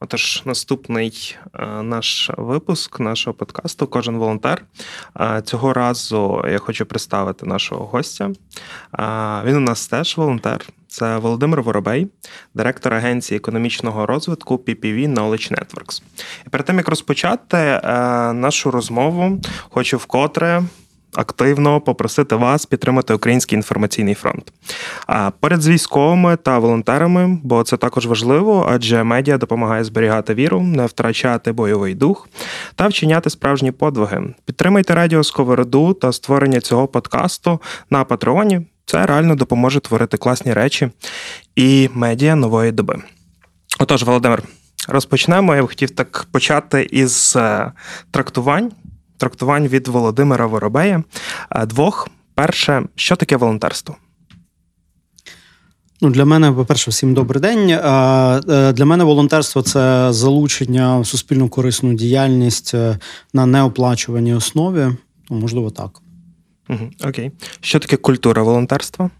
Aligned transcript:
Отож, 0.00 0.42
наступний 0.44 1.36
е, 1.54 1.66
наш 1.82 2.30
випуск 2.36 3.00
нашого 3.00 3.34
подкасту 3.34 3.86
Кожен 3.86 4.16
волонтер. 4.16 4.64
Е, 5.20 5.42
цього 5.44 5.72
разу 5.72 6.44
я 6.50 6.58
хочу 6.58 6.86
представити 6.86 7.46
нашого 7.46 7.86
гостя. 7.86 8.24
Е, 8.24 8.32
він 9.44 9.56
у 9.56 9.60
нас 9.60 9.86
теж 9.86 10.16
волонтер. 10.16 10.66
Це 10.88 11.16
Володимир 11.16 11.62
Воробей, 11.62 12.08
директор 12.54 12.94
агенції 12.94 13.38
економічного 13.38 14.06
розвитку 14.06 14.56
PPV 14.56 15.14
Knowledge 15.14 15.52
Networks. 15.52 16.02
І 16.46 16.48
перед 16.48 16.66
тим 16.66 16.76
як 16.76 16.88
розпочати 16.88 17.80
нашу 18.34 18.70
розмову, 18.70 19.40
хочу 19.70 19.96
вкотре 19.96 20.62
активно 21.16 21.80
попросити 21.80 22.36
вас 22.36 22.66
підтримати 22.66 23.14
Український 23.14 23.56
інформаційний 23.56 24.14
фронт. 24.14 24.52
Поряд 25.40 25.62
з 25.62 25.68
військовими 25.68 26.36
та 26.36 26.58
волонтерами, 26.58 27.38
бо 27.42 27.62
це 27.62 27.76
також 27.76 28.06
важливо, 28.06 28.66
адже 28.70 29.02
медіа 29.02 29.38
допомагає 29.38 29.84
зберігати 29.84 30.34
віру, 30.34 30.60
не 30.60 30.86
втрачати 30.86 31.52
бойовий 31.52 31.94
дух 31.94 32.28
та 32.74 32.88
вчиняти 32.88 33.30
справжні 33.30 33.72
подвиги. 33.72 34.34
Підтримайте 34.44 34.94
радіо 34.94 35.24
Сковороду 35.24 35.94
та 35.94 36.12
створення 36.12 36.60
цього 36.60 36.88
подкасту 36.88 37.60
на 37.90 38.04
Патреоні. 38.04 38.66
Це 38.86 39.06
реально 39.06 39.34
допоможе 39.34 39.80
творити 39.80 40.16
класні 40.16 40.52
речі 40.52 40.90
і 41.56 41.90
медіа 41.94 42.34
нової 42.34 42.72
доби. 42.72 43.02
Отож, 43.78 44.02
Володимир, 44.02 44.42
розпочнемо. 44.88 45.54
Я 45.54 45.62
б 45.62 45.66
хотів 45.66 45.90
так 45.90 46.26
почати 46.32 46.88
із 46.90 47.34
е, 47.36 47.72
трактувань 48.10 48.72
трактувань 49.16 49.68
від 49.68 49.88
Володимира 49.88 50.46
Воробея. 50.46 51.02
Е, 51.50 51.66
двох. 51.66 52.08
Перше, 52.34 52.82
що 52.94 53.16
таке 53.16 53.36
волонтерство? 53.36 53.96
Ну, 56.00 56.10
Для 56.10 56.24
мене, 56.24 56.52
по-перше, 56.52 56.90
всім 56.90 57.14
добрий 57.14 57.42
день. 57.42 57.70
Е, 57.70 57.80
е, 58.48 58.72
для 58.72 58.84
мене 58.84 59.04
волонтерство 59.04 59.62
це 59.62 60.12
залучення 60.12 60.98
в 60.98 61.06
суспільну 61.06 61.48
корисну 61.48 61.94
діяльність 61.94 62.74
на 63.32 63.46
неоплачуваній 63.46 64.34
основі. 64.34 64.86
Ну, 65.30 65.36
Можливо, 65.36 65.70
так. 65.70 66.00
Угу, 66.68 66.90
Окей. 67.04 67.30
Що 67.60 67.78
таке 67.78 67.96
культура 67.96 68.42
волонтерства? 68.42 69.10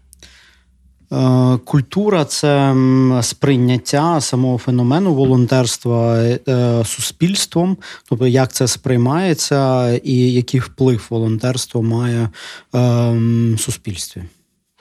Е, 1.11 1.57
культура 1.65 2.25
це 2.25 2.75
сприйняття 3.21 4.21
самого 4.21 4.57
феномену 4.57 5.13
волонтерства 5.13 6.17
е, 6.17 6.39
суспільством, 6.85 7.77
тобто 8.09 8.27
як 8.27 8.53
це 8.53 8.67
сприймається, 8.67 9.91
і 10.03 10.33
який 10.33 10.59
вплив 10.59 11.07
волонтерство 11.09 11.83
має 11.83 12.29
ем, 12.73 13.55
в 13.55 13.59
суспільстві. 13.59 14.23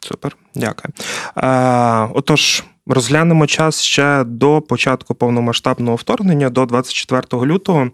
Супер, 0.01 0.37
дякую. 0.55 0.93
Е, 1.37 2.09
Отож, 2.15 2.65
розглянемо 2.87 3.47
час 3.47 3.83
ще 3.83 4.25
до 4.25 4.61
початку 4.61 5.15
повномасштабного 5.15 5.97
вторгнення, 5.97 6.51
до 6.51 6.67
24 6.67 7.47
лютого. 7.47 7.91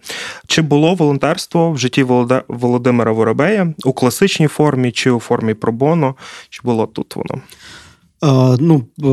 Чи 0.47 0.63
було 0.63 0.95
волонтерство 0.95 1.71
в 1.71 1.79
житті 1.79 2.03
Володимира 2.49 3.13
Воробея 3.13 3.75
у 3.85 3.93
класичній 3.93 4.47
формі 4.47 4.93
чи 4.93 5.11
у 5.11 5.21
формі 5.21 5.55
пробоно? 5.55 6.15
Чи 6.49 6.61
було 6.65 6.87
тут 6.87 7.17
воно? 7.17 7.41
Е, 8.25 8.57
ну, 8.61 8.83
е, 9.03 9.07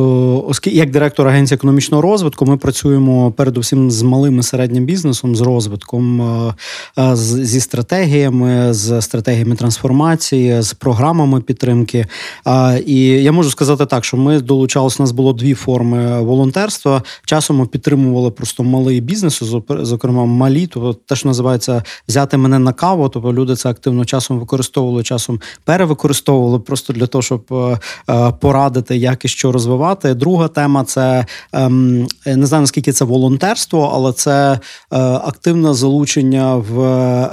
оскільки 0.48 0.78
як 0.78 0.92
директор 0.92 1.28
агенції 1.28 1.56
економічного 1.56 2.02
розвитку, 2.02 2.46
ми 2.46 2.58
працюємо 2.58 3.32
передусім 3.32 3.92
з 3.92 4.02
малим 4.02 4.40
і 4.40 4.44
середнім 4.44 4.86
бізнесом, 4.86 5.36
з 5.36 5.42
розвитком, 5.42 6.22
е, 6.98 7.16
зі 7.16 7.60
стратегіями, 7.60 8.74
з 8.74 9.02
стратегіями 9.02 9.56
трансформації, 9.56 10.62
з 10.62 10.74
програмами 10.74 11.42
підтримки. 11.42 12.06
І 12.86 13.02
я 13.02 13.32
можу 13.32 13.50
сказати 13.50 13.86
так, 13.86 14.06
що 14.06 14.18
ми 14.18 14.40
долучалися, 14.40 14.96
у 15.00 15.04
нас 15.04 15.12
було 15.12 15.34
дві 15.34 15.54
форми 15.54 16.22
волонтерства. 16.22 17.04
Часом 17.26 17.58
ми 17.58 17.66
підтримували 17.66 18.32
просто 18.32 18.64
малий 18.64 19.02
бізнес, 19.02 19.44
зокрема 19.70 20.26
малі, 20.26 20.68
тобто 20.68 20.94
те, 20.94 21.16
що 21.16 21.28
називається 21.28 21.84
взяти 22.08 22.38
мене 22.38 22.60
на 22.60 22.74
каву. 22.74 23.10
Тобто 23.10 23.34
люди 23.34 23.56
це 23.56 23.70
активно 23.70 24.06
часом 24.06 24.40
використовували, 24.40 25.04
часом 25.04 25.40
перевикористовували 25.66 26.60
просто 26.60 26.94
для 26.94 27.08
того, 27.08 27.22
щоб 27.22 27.42
порадити 28.40 28.99
як 29.00 29.26
і 29.26 29.28
що 29.28 29.52
розвивати. 29.52 30.14
Друга 30.14 30.48
тема 30.48 30.84
це 30.84 31.26
ем, 31.54 32.08
не 32.26 32.46
знаю 32.46 32.62
наскільки 32.62 32.92
це 32.92 33.06
волонтерство, 33.06 33.92
але 33.94 34.14
це 34.14 34.52
е, 34.52 34.98
активне 35.00 35.74
залучення 35.74 36.56
в 36.56 36.80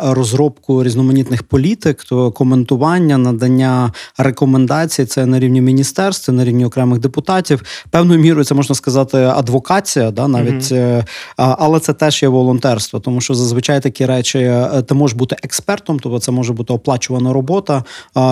розробку 0.03 0.85
різноманітних 0.85 1.43
політик, 1.43 2.05
то 2.05 2.33
коментування, 2.33 3.19
надання 3.19 3.93
рекомендацій. 4.19 5.05
Це 5.05 5.27
на 5.27 5.39
рівні 5.39 5.61
міністерств, 5.61 6.25
це 6.25 6.33
на 6.33 6.45
рівні 6.45 6.65
окремих 6.65 6.99
депутатів. 6.99 7.63
Певною 7.91 8.21
мірою 8.21 8.45
це 8.45 8.55
можна 8.55 8.75
сказати 8.75 9.19
адвокація, 9.19 10.11
да 10.11 10.29
навіть 10.29 10.73
mm 10.73 11.05
але 11.37 11.81
це 11.81 11.93
теж 11.93 12.23
є 12.23 12.29
волонтерство, 12.29 13.01
тому 13.01 13.21
що 13.21 13.35
зазвичай 13.35 13.81
такі 13.81 14.07
речі 14.07 14.39
е, 14.39 14.83
ти 14.83 14.95
можеш 14.95 15.17
бути 15.17 15.37
експертом, 15.43 15.99
тобто 15.99 16.19
це 16.19 16.33
може 16.33 16.53
бути 16.53 16.73
оплачувана 16.73 17.33
робота. 17.33 17.85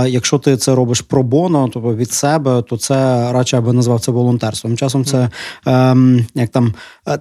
Якщо 0.06 0.38
ти 0.38 0.56
це 0.56 0.74
робиш 0.74 1.00
пробоно, 1.00 1.70
тобто 1.72 1.94
від 1.94 2.12
себе, 2.12 2.62
то 2.62 2.76
це 2.76 3.23
радше 3.32 3.60
би 3.60 3.72
назвав 3.72 4.00
це 4.00 4.12
волонтерством. 4.12 4.76
Часом 4.76 5.04
це 5.04 5.30
ем, 5.66 6.26
як 6.34 6.48
там. 6.48 6.74
Е, 7.08 7.18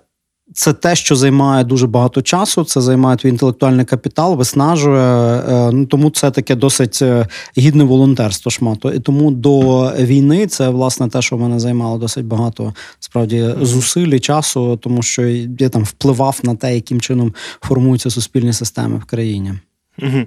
це 0.54 0.74
те, 0.74 0.96
що 0.96 1.16
займає 1.16 1.64
дуже 1.64 1.88
багато 1.88 2.22
часу, 2.22 2.64
це 2.64 2.82
займає 2.82 3.18
твій 3.18 3.30
інтелектуальний 3.30 3.86
капітал, 3.86 4.36
виснажує. 4.36 5.00
Е, 5.00 5.72
ну 5.72 5.86
тому 5.86 6.10
це 6.10 6.32
таке 6.32 6.56
досить 6.56 7.00
е, 7.02 7.28
гідне 7.58 7.84
волонтерство 7.84 8.52
шмату. 8.52 8.92
І 8.92 9.00
тому 9.00 9.32
до 9.32 9.92
війни 10.00 10.48
це 10.48 10.70
власне 10.70 11.10
те, 11.10 11.22
що 11.22 11.38
в 11.38 11.40
мене 11.40 11.60
займало 11.60 11.98
досить 11.98 12.26
багато 12.26 12.74
справді 13.00 13.50
зусиль 13.62 14.08
і 14.08 14.20
часу, 14.20 14.78
тому 14.78 15.02
що 15.02 15.28
я 15.60 15.70
там 15.70 15.84
впливав 15.84 16.40
на 16.44 16.56
те, 16.56 16.76
яким 16.76 17.02
чином 17.02 17.34
формуються 17.62 18.10
суспільні 18.10 18.54
системи 18.54 18.98
в 18.98 19.06
країні. 19.06 19.54
Угу 20.02 20.26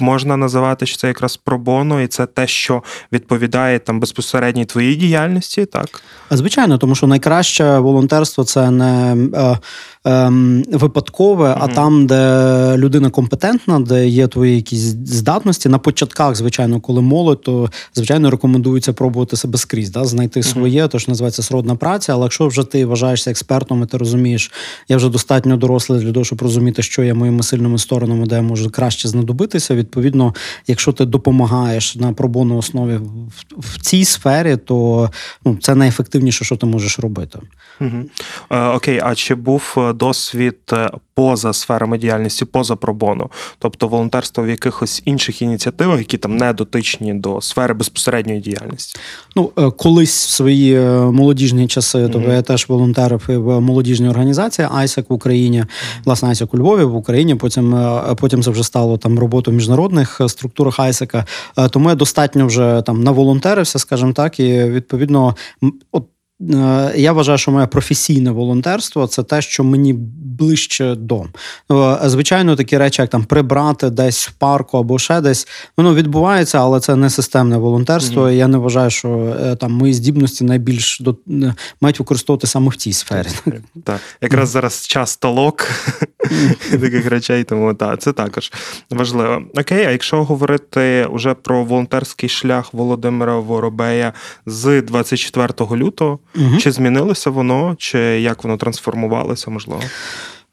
можна 0.00 0.36
називати, 0.36 0.86
що 0.86 0.96
це 0.96 1.08
якраз 1.08 1.36
пробоно, 1.36 2.02
і 2.02 2.06
це 2.06 2.26
те, 2.26 2.46
що 2.46 2.82
відповідає 3.12 3.78
там 3.78 4.00
безпосередній 4.00 4.64
твоїй 4.64 4.96
діяльності, 4.96 5.66
так? 5.66 6.02
Звичайно, 6.30 6.78
тому 6.78 6.94
що 6.94 7.06
найкраще 7.06 7.78
волонтерство 7.78 8.44
це 8.44 8.70
не 8.70 9.16
е, 9.34 9.58
е, 10.10 10.32
випадкове, 10.72 11.50
угу. 11.50 11.58
а 11.60 11.68
там, 11.68 12.06
де 12.06 12.74
людина 12.76 13.10
компетентна, 13.10 13.80
де 13.80 14.08
є 14.08 14.26
твої 14.26 14.56
якісь 14.56 14.80
здатності. 15.04 15.68
На 15.68 15.78
початках, 15.78 16.34
звичайно, 16.34 16.80
коли 16.80 17.02
молодь, 17.02 17.42
то 17.42 17.70
звичайно 17.94 18.30
рекомендується 18.30 18.92
пробувати 18.92 19.36
себе 19.36 19.58
скрізь, 19.58 19.90
да? 19.90 20.04
знайти 20.04 20.42
своє, 20.42 20.82
угу. 20.82 20.88
то 20.88 20.98
що 20.98 21.12
називається 21.12 21.42
сродна 21.42 21.74
праця. 21.74 22.12
Але 22.12 22.22
якщо 22.22 22.46
вже 22.46 22.64
ти 22.64 22.86
вважаєшся 22.86 23.30
експертом, 23.30 23.82
і 23.82 23.86
ти 23.86 23.96
розумієш, 23.96 24.52
я 24.88 24.96
вже 24.96 25.08
достатньо 25.08 25.56
дорослий 25.56 26.00
для 26.00 26.12
того, 26.12 26.24
щоб 26.24 26.42
розуміти, 26.42 26.82
що 26.82 27.02
є 27.02 27.14
моїми 27.14 27.42
сильними 27.42 27.78
сторонами, 27.78 28.26
де 28.26 28.36
я 28.36 28.42
можу 28.42 28.70
краще 28.70 29.08
знадобитися. 29.08 29.74
від 29.74 29.87
відповідно, 29.88 30.34
якщо 30.66 30.92
ти 30.92 31.04
допомагаєш 31.04 31.96
на 31.96 32.12
пробонній 32.12 32.54
основі 32.54 32.96
в, 32.96 33.32
в 33.58 33.80
цій 33.80 34.04
сфері, 34.04 34.56
то 34.56 35.10
ну, 35.44 35.56
це 35.60 35.74
найефективніше, 35.74 36.44
що 36.44 36.56
ти 36.56 36.66
можеш 36.66 36.98
робити. 36.98 37.38
Угу. 37.80 38.04
Окей, 38.74 39.00
а 39.02 39.14
чи 39.14 39.34
був 39.34 39.74
е, 39.76 39.92
досвід 39.92 40.56
е, 40.72 40.90
поза 41.14 41.52
сферами 41.52 41.98
діяльності, 41.98 42.44
поза 42.44 42.76
пробону? 42.76 43.30
Тобто 43.58 43.88
волонтерство 43.88 44.44
в 44.44 44.48
якихось 44.48 45.02
інших 45.04 45.42
ініціативах, 45.42 45.98
які 45.98 46.18
там 46.18 46.36
не 46.36 46.52
дотичні 46.52 47.14
до 47.14 47.40
сфери 47.40 47.74
безпосередньої 47.74 48.40
діяльності? 48.40 48.98
Ну, 49.36 49.48
колись 49.76 50.26
в 50.26 50.30
свої 50.30 50.80
молодіжні 51.12 51.66
часи, 51.66 51.98
угу. 51.98 52.10
тобто 52.12 52.32
я 52.32 52.42
теж 52.42 52.68
волонтерив 52.68 53.22
в 53.28 53.60
молодіжній 53.60 54.08
організації 54.08 54.68
Айсак 54.74 55.10
в 55.10 55.12
Україні, 55.12 55.64
власне, 56.04 56.28
Айсак 56.28 56.54
у 56.54 56.58
Львові 56.58 56.84
в 56.84 56.94
Україні. 56.96 57.34
Потім 57.34 57.76
потім 58.20 58.42
це 58.42 58.50
вже 58.50 58.64
стало 58.64 58.98
там 58.98 59.18
роботою 59.18 59.56
міжнародною 59.56 59.77
міжнародних 59.78 60.20
е, 60.20 60.28
структурах 60.28 60.80
Айсека. 60.80 61.24
Е, 61.58 61.68
тому 61.68 61.88
я 61.88 61.94
достатньо 61.94 62.46
вже 62.46 62.82
там 62.86 63.02
наволонтерився, 63.02 63.78
скажімо 63.78 64.12
так, 64.12 64.40
і 64.40 64.64
відповідно, 64.64 65.36
от 65.92 66.04
я 66.96 67.12
вважаю, 67.12 67.38
що 67.38 67.50
моє 67.50 67.66
професійне 67.66 68.30
волонтерство 68.30 69.06
це 69.06 69.22
те, 69.22 69.42
що 69.42 69.64
мені 69.64 69.92
ближче 70.38 70.94
до. 70.94 71.24
Е, 71.72 71.98
звичайно, 72.04 72.56
такі 72.56 72.78
речі, 72.78 73.02
як 73.02 73.10
там 73.10 73.24
прибрати 73.24 73.90
десь 73.90 74.28
в 74.28 74.32
парку 74.32 74.78
або 74.78 74.98
ще 74.98 75.20
десь, 75.20 75.48
воно 75.76 75.94
відбувається, 75.94 76.58
але 76.58 76.80
це 76.80 76.96
не 76.96 77.10
системне 77.10 77.56
волонтерство. 77.56 78.22
Mm-hmm. 78.22 78.32
Я 78.32 78.48
не 78.48 78.58
вважаю, 78.58 78.90
що 78.90 79.36
там 79.60 79.72
мої 79.72 79.94
здібності 79.94 80.44
найбільш 80.44 81.00
до 81.00 81.16
мають 81.80 81.98
використовувати 81.98 82.46
саме 82.46 82.68
в 82.68 82.76
цій 82.76 82.92
сфері. 82.92 83.28
Так, 83.84 84.00
якраз 84.20 84.48
зараз 84.48 84.86
час 84.86 85.16
толок 85.16 85.70
таких 86.70 87.06
речей, 87.06 87.44
тому 87.44 87.74
так, 87.74 88.00
це 88.00 88.12
також 88.12 88.52
важливо. 88.90 89.42
Окей, 89.54 89.84
а 89.84 89.90
якщо 89.90 90.24
говорити 90.24 91.08
вже 91.12 91.34
про 91.34 91.64
волонтерський 91.64 92.28
шлях 92.28 92.74
Володимира 92.74 93.38
Воробея 93.38 94.12
з 94.46 94.82
24 94.82 95.48
лютого, 95.70 96.18
угу. 96.38 96.56
чи 96.58 96.72
змінилося 96.72 97.30
воно, 97.30 97.76
чи 97.78 97.98
як 97.98 98.44
воно 98.44 98.56
трансформувалося, 98.56 99.50
можливо? 99.50 99.82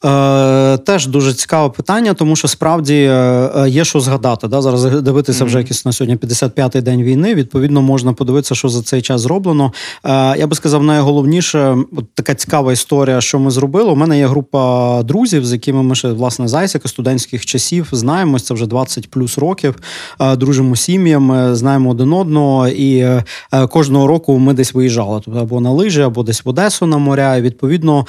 Е, 0.04 0.78
Теж 0.78 1.08
дуже 1.08 1.34
цікаве 1.34 1.70
питання, 1.70 2.14
тому 2.14 2.36
що 2.36 2.48
справді 2.48 2.96
е, 2.96 3.12
е, 3.58 3.70
є 3.70 3.86
що 3.86 4.00
згадати. 4.00 4.48
Да? 4.48 4.62
Зараз 4.62 4.84
дивитися 4.84 5.46
вже 5.46 5.58
якийсь 5.58 5.86
на 5.86 5.92
сьогодні 5.92 6.18
55-й 6.18 6.82
день 6.82 7.04
війни. 7.04 7.36
Відповідно, 7.36 7.82
можна 7.82 8.14
подивитися, 8.14 8.56
що 8.56 8.70
за 8.70 8.82
цей 8.82 9.02
час 9.02 9.22
зроблено. 9.22 9.74
Е, 10.06 10.38
Я 10.38 10.48
би 10.48 10.56
сказав, 10.56 10.84
найголовніше 10.84 11.78
от 11.98 12.06
така 12.14 12.36
цікава 12.36 12.74
історія, 12.74 13.22
що 13.22 13.40
ми 13.40 13.52
зробили. 13.52 13.92
У 13.92 13.96
мене 13.96 14.18
є 14.18 14.28
група 14.28 15.04
друзів, 15.04 15.46
з 15.46 15.54
якими 15.54 15.84
ми 15.84 15.96
ще 15.96 16.08
власне 16.08 16.48
з 16.48 16.70
студентських 16.86 17.46
часів 17.46 17.88
знаємось. 17.92 18.44
Це 18.44 18.54
вже 18.54 18.66
20 18.66 19.10
плюс 19.10 19.38
років. 19.38 19.76
Е, 20.20 20.36
дружимо 20.36 20.76
сім'ями, 20.76 21.56
знаємо 21.56 21.90
один 21.90 22.14
одного, 22.14 22.68
і 22.68 22.98
е, 22.98 23.24
кожного 23.70 24.08
року 24.08 24.40
ми 24.40 24.54
десь 24.54 24.74
виїжджали 24.74 25.22
тобто 25.26 25.40
або 25.40 25.62
на 25.62 25.72
лижі, 25.72 26.02
або 26.02 26.24
десь 26.24 26.46
в 26.46 26.50
Одесу 26.50 26.86
на 26.86 26.98
моря. 26.98 27.36
І, 27.36 27.42
Відповідно, 27.46 28.06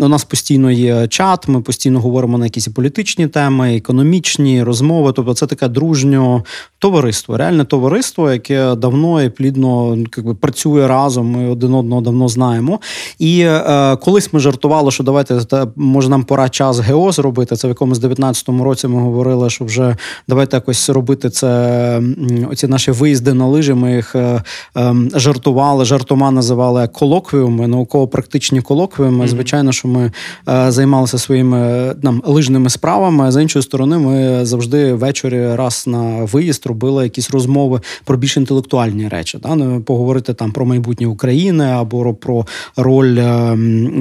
у 0.00 0.08
нас 0.08 0.24
постійно 0.24 0.70
є 0.70 0.93
чат. 1.08 1.48
Ми 1.48 1.60
постійно 1.60 2.00
говоримо 2.00 2.38
на 2.38 2.46
якісь 2.46 2.68
політичні 2.68 3.26
теми, 3.26 3.76
економічні 3.76 4.62
розмови. 4.62 5.12
Тобто, 5.16 5.34
це 5.34 5.46
таке 5.46 5.68
дружнє 5.68 6.42
товариство, 6.78 7.36
реальне 7.36 7.64
товариство, 7.64 8.30
яке 8.30 8.74
давно 8.74 9.22
і 9.22 9.28
плідно 9.28 9.98
якби, 10.16 10.34
працює 10.34 10.88
разом. 10.88 11.30
Ми 11.30 11.50
один 11.50 11.74
одного 11.74 12.00
давно 12.00 12.28
знаємо. 12.28 12.80
І 13.18 13.40
е, 13.40 13.96
колись 13.96 14.32
ми 14.32 14.40
жартували, 14.40 14.90
що 14.90 15.04
давайте 15.04 15.40
може 15.76 16.08
нам 16.08 16.24
пора 16.24 16.48
час 16.48 16.78
ГЕО 16.78 17.12
зробити. 17.12 17.56
Це 17.56 17.68
в 17.68 17.70
якомусь 17.70 17.98
19-му 17.98 18.64
році 18.64 18.88
ми 18.88 19.00
говорили, 19.00 19.50
що 19.50 19.64
вже 19.64 19.96
давайте 20.28 20.56
якось 20.56 20.90
робити 20.90 21.30
це. 21.30 22.02
Оці 22.50 22.66
наші 22.66 22.90
виїзди 22.90 23.34
на 23.34 23.46
лижі. 23.46 23.74
Ми 23.74 23.96
їх 23.96 24.14
е, 24.14 24.42
е, 24.76 24.94
жартували, 25.14 25.84
жартома 25.84 26.30
називали 26.30 26.88
колоквіуми, 26.88 27.66
науково-практичні 27.66 28.60
колоквіуми. 28.60 29.24
Mm-hmm. 29.24 29.28
Звичайно, 29.28 29.72
що 29.72 29.88
ми 29.88 30.12
е, 30.48 30.72
займалися 30.84 31.18
своїми 31.18 31.94
там 32.02 32.22
лижними 32.26 32.70
справами. 32.70 33.32
З 33.32 33.42
іншої 33.42 33.62
сторони, 33.62 33.98
ми 33.98 34.44
завжди 34.44 34.92
ввечері 34.92 35.54
раз 35.54 35.84
на 35.86 36.24
виїзд 36.24 36.66
робили 36.66 37.04
якісь 37.04 37.30
розмови 37.30 37.80
про 38.04 38.16
більш 38.16 38.36
інтелектуальні 38.36 39.08
речі. 39.08 39.38
Да? 39.42 39.54
Ну, 39.54 39.80
поговорити 39.80 40.34
там 40.34 40.52
про 40.52 40.66
майбутнє 40.66 41.06
України 41.06 41.64
або 41.64 42.14
про 42.14 42.46
роль 42.76 43.16
е, 43.18 43.22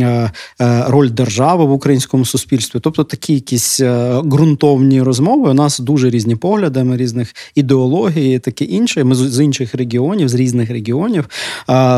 е, 0.01 0.31
е, 0.61 0.83
роль 0.87 1.09
держави 1.09 1.65
в 1.65 1.71
українському 1.71 2.25
суспільстві. 2.25 2.79
Тобто 2.83 3.03
такі 3.03 3.33
якісь 3.33 3.81
ґрунтовні 4.23 5.01
розмови. 5.01 5.49
У 5.49 5.53
нас 5.53 5.79
дуже 5.79 6.09
різні 6.09 6.35
погляди, 6.35 6.83
ми 6.83 6.97
різних 6.97 7.33
ідеологій, 7.55 8.39
таке 8.39 8.65
інше. 8.65 9.03
Ми 9.03 9.15
з 9.15 9.43
інших 9.43 9.75
регіонів, 9.75 10.29
з 10.29 10.33
різних 10.33 10.69
регіонів, 10.69 11.29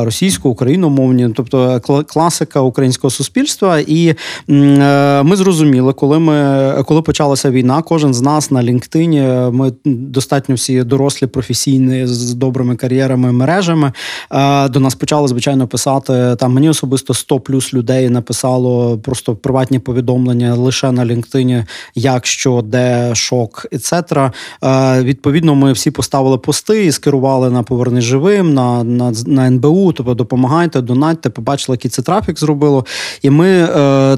російсько, 0.02 0.50
україномовні, 0.50 1.30
тобто 1.36 1.82
класика 2.08 2.62
українського 2.62 3.12
суспільства. 3.12 3.80
І 3.80 4.16
Е, 4.50 4.54
ми 5.24 5.36
зрозуміли, 5.36 5.94
коли 5.94 6.20
ми 6.20 6.36
коли 6.88 7.02
почалася 7.02 7.52
війна, 7.52 7.82
кожен 7.82 8.14
з 8.14 8.22
нас 8.22 8.52
на 8.52 8.64
LinkedIn, 8.64 9.52
ми 9.52 9.74
достатньо 9.86 10.56
всі 10.56 10.84
дорослі, 10.84 11.28
професійні 11.28 12.08
з 12.08 12.34
добрими 12.34 12.76
кар'єрами, 12.76 13.32
мережами. 13.32 13.92
Е, 14.32 14.70
до 14.70 14.80
нас 14.80 14.96
почали 14.96 15.28
звичайно 15.28 15.68
писати 15.68 16.36
там. 16.40 16.54
Мені 16.54 16.70
особисто 16.70 17.14
100 17.14 17.40
плюс 17.40 17.74
людей 17.74 18.10
написало 18.10 18.98
просто 18.98 19.36
приватні 19.36 19.80
повідомлення 19.80 20.56
лише 20.56 20.92
на 20.92 21.06
LinkedIn, 21.06 21.66
як 21.96 22.26
що, 22.26 22.62
де 22.66 23.16
шок, 23.16 23.66
etc. 23.72 24.32
Е, 24.64 25.04
відповідно, 25.04 25.56
ми 25.56 25.72
всі 25.72 25.92
поставили 25.92 26.38
пости 26.38 26.86
і 26.86 26.92
скерували 26.92 27.50
на 27.50 27.64
поверни 27.64 28.02
живим, 28.02 28.54
на 28.54 28.84
на, 28.84 29.14
на 29.26 29.48
НБУ. 29.48 29.94
Тобто 29.94 30.14
допомагайте, 30.14 30.82
донатьте, 30.82 31.30
побачили, 31.30 31.74
який 31.74 31.92
це 31.92 32.02
трафік 32.02 32.40
зробило. 32.40 32.86
І 33.22 33.30
ми 33.30 33.68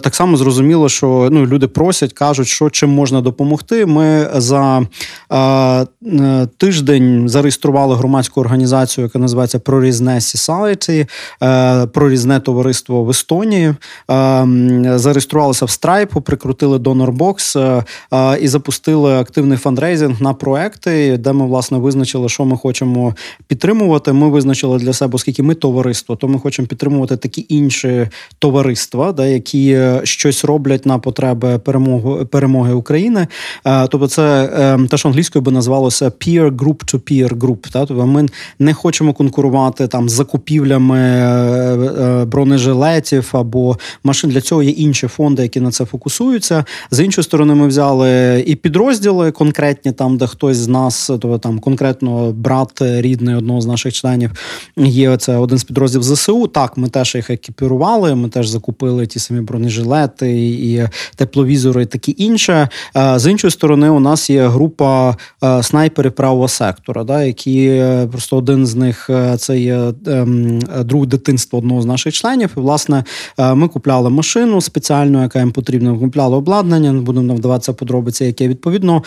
так 0.01 0.15
само 0.15 0.27
само 0.27 0.37
зрозуміло, 0.47 0.89
що 0.89 1.29
ну 1.31 1.45
люди 1.45 1.67
просять, 1.67 2.13
кажуть, 2.13 2.47
що 2.47 2.69
чим 2.69 2.89
можна 2.89 3.21
допомогти. 3.21 3.85
Ми 3.85 4.29
за 4.35 4.87
е, 5.31 6.47
тиждень 6.57 7.29
зареєстрували 7.29 7.95
громадську 7.95 8.41
організацію, 8.41 9.05
яка 9.05 9.19
називається 9.19 9.59
Прорізне 9.59 10.15
Society, 10.15 11.07
е, 11.43 11.87
прорізне 11.87 12.39
товариство 12.39 13.03
в 13.03 13.09
Естонії. 13.09 13.75
Е, 14.11 14.47
зареєструвалися 14.95 15.65
в 15.65 15.69
страйпу, 15.69 16.21
прикрутили 16.21 16.79
Донорбокс 16.79 17.55
е, 17.55 17.83
е, 18.13 18.39
і 18.39 18.47
запустили 18.47 19.19
активний 19.19 19.57
фандрейзинг 19.57 20.21
на 20.21 20.33
проекти, 20.33 21.17
де 21.17 21.33
ми 21.33 21.45
власне 21.45 21.77
визначили, 21.77 22.29
що 22.29 22.45
ми 22.45 22.57
хочемо 22.57 23.15
підтримувати. 23.47 24.13
Ми 24.13 24.29
визначили 24.29 24.79
для 24.79 24.93
себе, 24.93 25.15
оскільки 25.15 25.43
ми 25.43 25.55
товариство, 25.55 26.15
то 26.15 26.27
ми 26.27 26.39
хочемо 26.39 26.67
підтримувати 26.67 27.17
такі 27.17 27.45
інші 27.49 28.07
товариства, 28.39 29.11
да, 29.11 29.25
які 29.25 29.71
е, 29.71 30.01
щось 30.37 30.45
роблять 30.45 30.85
на 30.85 30.99
потреби 30.99 31.59
перемоги 31.59 32.25
перемоги 32.25 32.73
України. 32.73 33.27
Е, 33.65 33.87
тобто, 33.87 34.07
це 34.07 34.49
е, 34.83 34.87
те, 34.87 34.97
що 34.97 35.09
англійською 35.09 35.43
би 35.43 35.51
назвалося 35.51 36.05
peer 36.05 36.51
group 36.51 36.93
to 36.93 36.99
peer 36.99 37.37
group. 37.37 37.71
Та? 37.71 37.85
Тобто 37.85 38.05
ми 38.05 38.25
не 38.59 38.73
хочемо 38.73 39.13
конкурувати 39.13 39.87
там 39.87 40.09
з 40.09 40.11
закупівлями 40.11 40.99
е, 40.99 42.25
бронежилетів 42.25 43.29
або 43.31 43.77
машин. 44.03 44.29
Для 44.29 44.41
цього 44.41 44.63
є 44.63 44.69
інші 44.69 45.07
фонди, 45.07 45.43
які 45.43 45.59
на 45.59 45.71
це 45.71 45.85
фокусуються. 45.85 46.65
З 46.91 47.05
іншої 47.05 47.23
сторони, 47.23 47.55
ми 47.55 47.67
взяли 47.67 48.43
і 48.47 48.55
підрозділи 48.55 49.31
конкретні, 49.31 49.91
там 49.91 50.17
де 50.17 50.27
хтось 50.27 50.57
з 50.57 50.67
нас, 50.67 51.07
тобто 51.07 51.37
там 51.37 51.59
конкретно 51.59 52.31
брат 52.31 52.81
рідний 52.81 53.35
одного 53.35 53.61
з 53.61 53.65
наших 53.65 53.93
членів 53.93 54.31
є. 54.77 55.17
Це 55.17 55.37
один 55.37 55.57
з 55.57 55.63
підрозділів 55.63 56.03
ЗСУ. 56.03 56.47
Так, 56.47 56.77
ми 56.77 56.89
теж 56.89 57.15
їх 57.15 57.29
екіпірували. 57.29 58.15
Ми 58.15 58.29
теж 58.29 58.47
закупили 58.47 59.07
ті 59.07 59.19
самі 59.19 59.41
бронежилети 59.41 60.26
інтернети, 60.27 60.67
і 60.67 60.87
тепловізори, 61.15 61.83
і 61.83 61.85
таке 61.85 62.11
інше. 62.11 62.69
З 63.15 63.31
іншої 63.31 63.51
сторони, 63.51 63.89
у 63.89 63.99
нас 63.99 64.29
є 64.29 64.47
група 64.47 65.15
снайперів 65.61 66.11
правого 66.11 66.47
сектора, 66.47 67.03
да, 67.03 67.23
які 67.23 67.65
е, 67.67 68.07
просто 68.11 68.37
один 68.37 68.65
з 68.65 68.75
них 68.75 69.09
е, 69.09 69.37
це 69.37 69.59
є 69.59 69.93
ем, 70.07 70.59
друг 70.83 71.05
дитинства 71.05 71.59
одного 71.59 71.81
з 71.81 71.85
наших 71.85 72.13
членів. 72.13 72.49
І, 72.57 72.59
власне, 72.59 73.03
е, 73.37 73.53
ми 73.53 73.67
купляли 73.67 74.09
машину 74.09 74.61
спеціальну, 74.61 75.21
яка 75.21 75.39
їм 75.39 75.51
потрібна. 75.51 75.93
Ми 75.93 75.99
купляли 75.99 76.37
обладнання, 76.37 76.91
не 76.91 77.01
будемо 77.01 77.35
вдаватися 77.35 77.73
подробиці, 77.73 78.25
яке 78.25 78.47
відповідно 78.47 79.03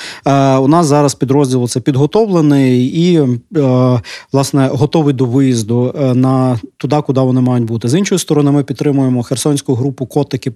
у 0.60 0.68
нас 0.68 0.86
зараз 0.86 1.14
підрозділ 1.14 1.68
це 1.68 1.80
підготовлений 1.80 2.86
і 2.86 3.20
власне 4.32 4.68
готовий 4.72 5.14
до 5.14 5.24
виїзду 5.24 5.94
на 6.14 6.58
туди, 6.76 6.96
куди 7.06 7.20
вони 7.20 7.40
мають 7.40 7.64
бути. 7.64 7.88
З 7.88 7.94
іншої 7.94 8.18
сторони, 8.18 8.50
ми 8.50 8.62
підтримуємо 8.64 9.22
херсонську 9.22 9.74
групу 9.74 10.06
Котики 10.06 10.50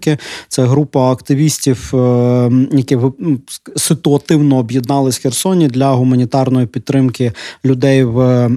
Патріот. 0.00 0.18
Це 0.48 0.64
група 0.64 1.12
активістів, 1.12 1.90
е, 1.94 2.50
які 2.72 2.98
ситуативно 3.76 4.56
об'єднались 4.56 5.18
в 5.18 5.22
Херсоні 5.22 5.68
для 5.68 5.92
гуманітарної 5.92 6.66
підтримки 6.66 7.32
людей 7.64 8.04
в 8.04 8.20
е, 8.20 8.50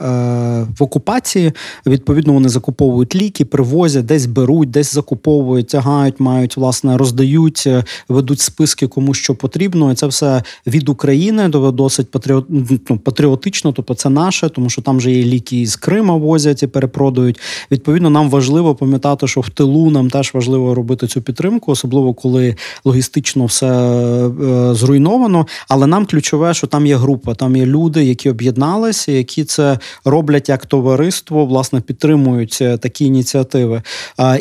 е, 0.00 0.66
в 0.78 0.82
окупації. 0.82 1.52
Відповідно, 1.86 2.32
вони 2.32 2.48
закуповують 2.48 3.14
ліки, 3.14 3.44
привозять, 3.44 4.06
десь 4.06 4.26
беруть, 4.26 4.70
десь 4.70 4.94
закуповують, 4.94 5.68
тягають, 5.68 6.20
мають 6.20 6.56
власне 6.56 6.96
роздають, 6.96 7.68
ведуть 8.08 8.40
списки, 8.40 8.86
кому 8.86 9.14
що 9.14 9.34
потрібно. 9.34 9.92
І 9.92 9.94
це 9.94 10.06
все 10.06 10.42
від 10.66 10.88
України 10.88 11.48
досить 11.48 12.10
патріот, 12.10 12.46
ну, 12.90 12.98
патріотично, 12.98 13.72
тобто 13.72 13.94
це 13.94 14.10
наше, 14.10 14.48
тому 14.48 14.70
що 14.70 14.82
там 14.82 14.96
вже 14.96 15.10
є 15.10 15.24
ліки 15.24 15.66
з 15.66 15.76
Крима 15.76 16.16
возять 16.16 16.62
і 16.62 16.66
перепродають. 16.66 17.40
Відповідно, 17.70 18.10
нам 18.10 18.30
важливо 18.30 18.74
пам'ятати, 18.74 19.26
що 19.26 19.40
в 19.40 19.48
тилу 19.48 19.90
нам 19.90 20.10
теж 20.10 20.34
важливо 20.34 20.45
важливо 20.46 20.74
робити 20.74 21.06
цю 21.06 21.22
підтримку, 21.22 21.72
особливо 21.72 22.14
коли 22.14 22.56
логістично 22.84 23.44
все 23.44 23.66
е, 23.66 24.74
зруйновано. 24.74 25.46
Але 25.68 25.86
нам 25.86 26.06
ключове, 26.06 26.54
що 26.54 26.66
там 26.66 26.86
є 26.86 26.96
група, 26.96 27.34
там 27.34 27.56
є 27.56 27.66
люди, 27.66 28.04
які 28.04 28.30
об'єдналися, 28.30 29.12
які 29.12 29.44
це 29.44 29.78
роблять 30.04 30.48
як 30.48 30.66
товариство, 30.66 31.46
власне, 31.46 31.80
підтримують 31.80 32.58
е, 32.60 32.78
такі 32.78 33.04
ініціативи. 33.04 33.82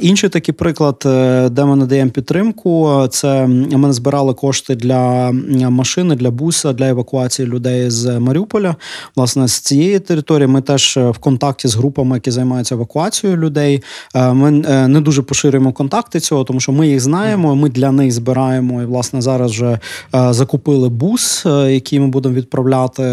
Інший 0.01 0.29
такий 0.29 0.53
приклад, 0.53 1.03
е, 1.05 1.49
де 1.49 1.65
ми 1.65 1.75
надаємо 1.75 2.11
підтримку, 2.11 3.07
це 3.11 3.47
ми 3.47 3.93
збирали 3.93 4.33
кошти 4.33 4.75
для 4.75 5.31
машини, 5.69 6.15
для 6.15 6.31
буса, 6.31 6.73
для 6.73 6.89
евакуації 6.89 7.47
людей 7.47 7.89
з 7.89 8.19
Маріуполя. 8.19 8.75
Власне, 9.15 9.47
з 9.47 9.59
цієї 9.59 9.99
території 9.99 10.47
ми 10.47 10.61
теж 10.61 10.97
в 10.97 11.17
контакті 11.17 11.67
з 11.67 11.75
групами, 11.75 12.15
які 12.15 12.31
займаються 12.31 12.75
евакуацією 12.75 13.39
людей. 13.39 13.83
Ми 14.15 14.51
не 14.87 15.01
дуже 15.01 15.21
поширюємо 15.21 15.73
контакти 15.85 16.19
цього, 16.19 16.43
тому 16.43 16.59
що 16.59 16.71
ми 16.71 16.87
їх 16.87 16.99
знаємо. 16.99 17.55
Ми 17.55 17.69
для 17.69 17.91
них 17.91 18.11
збираємо 18.11 18.81
і 18.81 18.85
власне 18.85 19.21
зараз 19.21 19.51
вже 19.51 19.79
закупили 20.13 20.89
бус, 20.89 21.45
який 21.45 21.99
ми 21.99 22.07
будемо 22.07 22.35
відправляти 22.35 23.03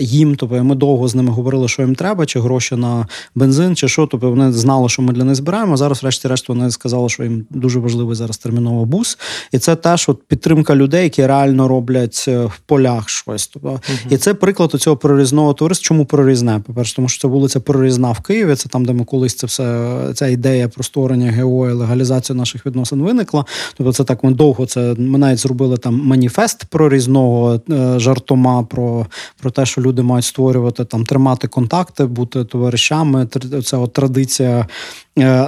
їм. 0.00 0.36
Тобто 0.36 0.64
ми 0.64 0.74
довго 0.74 1.08
з 1.08 1.14
ними 1.14 1.30
говорили, 1.30 1.68
що 1.68 1.82
їм 1.82 1.94
треба, 1.94 2.26
чи 2.26 2.40
гроші 2.40 2.76
на 2.76 3.06
бензин, 3.34 3.76
чи 3.76 3.88
що. 3.88 4.06
Тобто 4.06 4.30
вони 4.30 4.52
знали, 4.52 4.88
що 4.88 5.02
ми 5.02 5.12
для 5.12 5.24
них 5.24 5.34
збираємо. 5.34 5.76
Зараз, 5.76 6.02
врешті-решт, 6.02 6.48
вони 6.48 6.70
сказали, 6.70 7.08
що 7.08 7.22
їм 7.22 7.46
дуже 7.50 7.78
важливий 7.78 8.16
зараз 8.16 8.38
терміново 8.38 8.84
бус, 8.84 9.18
і 9.52 9.58
це 9.58 9.76
теж 9.76 10.08
от 10.08 10.22
підтримка 10.22 10.76
людей, 10.76 11.02
які 11.04 11.26
реально 11.26 11.68
роблять 11.68 12.24
е, 12.28 12.38
в 12.44 12.58
полях 12.66 13.08
щось. 13.08 13.46
Тобто, 13.46 13.68
uh 13.68 13.80
і 14.10 14.16
це 14.16 14.34
приклад 14.34 14.74
у 14.74 14.78
цього 14.78 14.96
прорізного 14.96 15.54
товариства. 15.54 15.84
Чому 15.84 16.04
прорізне? 16.04 16.60
По 16.66 16.72
перше, 16.72 16.96
тому 16.96 17.08
що 17.08 17.22
це 17.22 17.28
вулиця 17.28 17.60
Прорізна 17.60 18.12
в 18.12 18.20
Києві. 18.20 18.54
Це 18.54 18.68
там, 18.68 18.84
де 18.84 18.92
ми 18.92 19.04
колись 19.04 19.34
це 19.34 19.46
все 19.46 19.98
ця 20.14 20.26
ідея 20.26 20.68
про 20.68 20.84
створення 20.84 21.42
ГО 21.42 21.70
і 21.70 21.72
легалізацію 21.98 22.36
наших 22.36 22.66
відносин 22.66 23.02
виникла. 23.02 23.44
Тобто, 23.76 23.92
це 23.92 24.04
так 24.04 24.24
ми 24.24 24.30
довго 24.30 24.66
це 24.66 24.94
ми 24.98 25.18
навіть 25.18 25.38
зробили 25.38 25.76
там 25.76 26.00
маніфест 26.04 26.64
прорізного 26.64 27.60
е, 27.70 27.98
жартома 27.98 28.62
про, 28.62 29.06
про 29.40 29.50
те, 29.50 29.66
що 29.66 29.80
люди 29.80 30.02
мають 30.02 30.24
створювати 30.24 30.84
там, 30.84 31.04
тримати 31.04 31.48
контакти, 31.48 32.04
бути 32.04 32.44
товаришами. 32.44 33.26
Це 33.64 33.76
от 33.76 33.92
традиція 33.92 34.66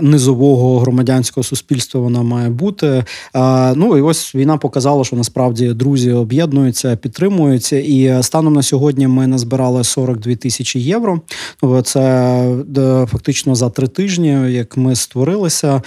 низового 0.03 0.79
громадянського 0.79 1.45
суспільства 1.45 2.01
вона 2.01 2.23
має 2.23 2.51
бути. 2.51 3.05
Е, 3.35 3.75
ну 3.75 3.99
і 3.99 4.01
ось 4.01 4.35
війна 4.35 4.57
показала, 4.57 5.05
що 5.05 5.17
насправді 5.17 5.73
друзі 5.73 6.13
об'єднуються, 6.13 6.97
підтримуються. 6.97 7.79
І 7.79 8.23
станом 8.23 8.55
на 8.55 8.63
сьогодні 8.63 9.09
ми 9.09 9.27
назбирали 9.27 9.85
42 9.85 10.35
тисячі 10.35 10.81
євро. 10.81 11.21
Це 11.85 12.01
е, 12.79 13.07
фактично 13.07 13.55
за 13.55 13.71
три 13.71 13.87
тижні, 13.87 14.53
як 14.53 14.77
ми 14.77 14.97
створилися. 14.97 15.83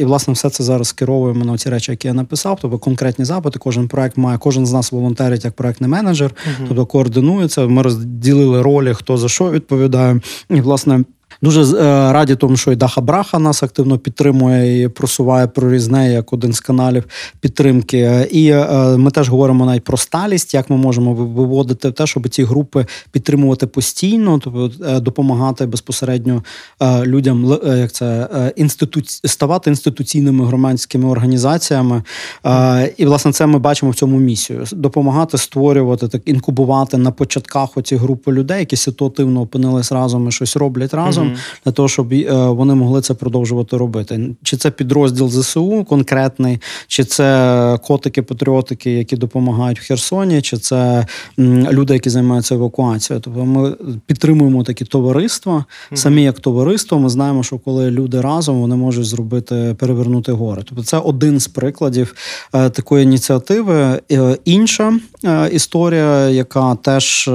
І 0.00 0.04
власне 0.04 0.34
все 0.34 0.50
це 0.50 0.64
зараз 0.64 0.88
скеровуємо 0.88 1.44
на 1.44 1.58
ці 1.58 1.70
речі, 1.70 1.92
які 1.92 2.08
я 2.08 2.14
написав. 2.14 2.58
Тобто 2.62 2.78
конкретні 2.78 3.24
запити. 3.24 3.58
Кожен 3.58 3.88
проект 3.88 4.16
має, 4.16 4.38
кожен 4.38 4.66
з 4.66 4.72
нас 4.72 4.92
волонтерить 4.92 5.44
як 5.44 5.54
проектний 5.54 5.90
менеджер, 5.90 6.30
uh 6.30 6.66
тобто 6.68 6.86
координується. 6.86 7.66
Ми 7.66 7.82
розділили 7.82 8.62
ролі, 8.62 8.94
хто 8.94 9.16
за 9.16 9.28
що 9.28 9.50
відповідає, 9.50 10.20
і 10.50 10.60
власне. 10.60 11.04
Дуже 11.42 11.76
е, 11.76 12.12
раді 12.12 12.34
тому, 12.34 12.56
що 12.56 12.72
і 12.72 12.76
Даха 12.76 13.00
Браха 13.00 13.38
нас 13.38 13.62
активно 13.62 13.98
підтримує 13.98 14.82
і 14.82 14.88
просуває 14.88 15.46
прорізне 15.46 16.12
як 16.12 16.32
один 16.32 16.52
з 16.52 16.60
каналів 16.60 17.04
підтримки. 17.40 18.28
І 18.30 18.48
е, 18.48 18.96
ми 18.96 19.10
теж 19.10 19.28
говоримо 19.28 19.66
навіть 19.66 19.84
про 19.84 19.96
сталість, 19.96 20.54
як 20.54 20.70
ми 20.70 20.76
можемо 20.76 21.14
виводити 21.14 21.92
те, 21.92 22.06
щоб 22.06 22.28
ці 22.28 22.44
групи 22.44 22.86
підтримувати 23.10 23.66
постійно, 23.66 24.40
тобто 24.44 24.70
е, 24.86 25.00
допомагати 25.00 25.66
безпосередньо 25.66 26.42
людям, 27.04 27.58
як 27.64 27.92
це 27.92 28.28
інститу... 28.56 29.00
ставати 29.04 29.70
інституційними 29.70 30.46
громадськими 30.46 31.08
організаціями. 31.08 32.02
І 32.96 33.04
власне 33.04 33.32
це 33.32 33.46
ми 33.46 33.58
бачимо 33.58 33.90
в 33.90 33.94
цьому 33.94 34.18
місію: 34.18 34.64
допомагати 34.72 35.38
створювати 35.38 36.08
так, 36.08 36.22
інкубувати 36.24 36.96
на 36.96 37.10
початках 37.10 37.76
оці 37.76 37.96
групи 37.96 38.32
людей, 38.32 38.58
які 38.58 38.76
ситуативно 38.76 39.40
опинились 39.40 39.92
разом 39.92 40.28
і 40.28 40.32
щось 40.32 40.56
роблять 40.56 40.94
разом 40.94 41.31
для 41.64 41.72
того, 41.72 41.88
щоб 41.88 42.12
е, 42.12 42.32
вони 42.32 42.74
могли 42.74 43.00
це 43.00 43.14
продовжувати 43.14 43.76
робити. 43.76 44.34
Чи 44.42 44.56
це 44.56 44.70
підрозділ 44.70 45.30
ЗСУ 45.30 45.84
конкретний, 45.84 46.58
чи 46.86 47.04
це 47.04 47.22
котики-патріотики, 47.88 48.90
які 48.90 49.16
допомагають 49.16 49.80
в 49.80 49.86
Херсоні, 49.86 50.42
чи 50.42 50.56
це 50.56 51.06
люди, 51.38 51.94
які 51.94 52.10
займаються 52.10 52.54
евакуацією. 52.54 53.20
Тобто 53.20 53.44
ми 53.44 53.74
підтримуємо 54.06 54.64
такі 54.64 54.84
товариства. 54.84 55.64
Самі 55.94 56.22
як 56.22 56.40
товариство, 56.40 56.98
ми 56.98 57.08
знаємо, 57.08 57.42
що 57.42 57.58
коли 57.58 57.90
люди 57.90 58.20
разом 58.20 58.60
вони 58.60 58.76
можуть 58.76 59.06
зробити 59.06 59.76
перевернути 59.78 60.32
гори. 60.32 60.62
Тобто, 60.68 60.84
це 60.84 60.98
один 60.98 61.40
з 61.40 61.48
прикладів 61.48 62.14
е, 62.54 62.70
такої 62.70 63.04
ініціативи. 63.04 64.00
Е, 64.12 64.36
інша 64.44 64.98
історія, 65.52 66.28
яка 66.28 66.74
теж 66.74 67.30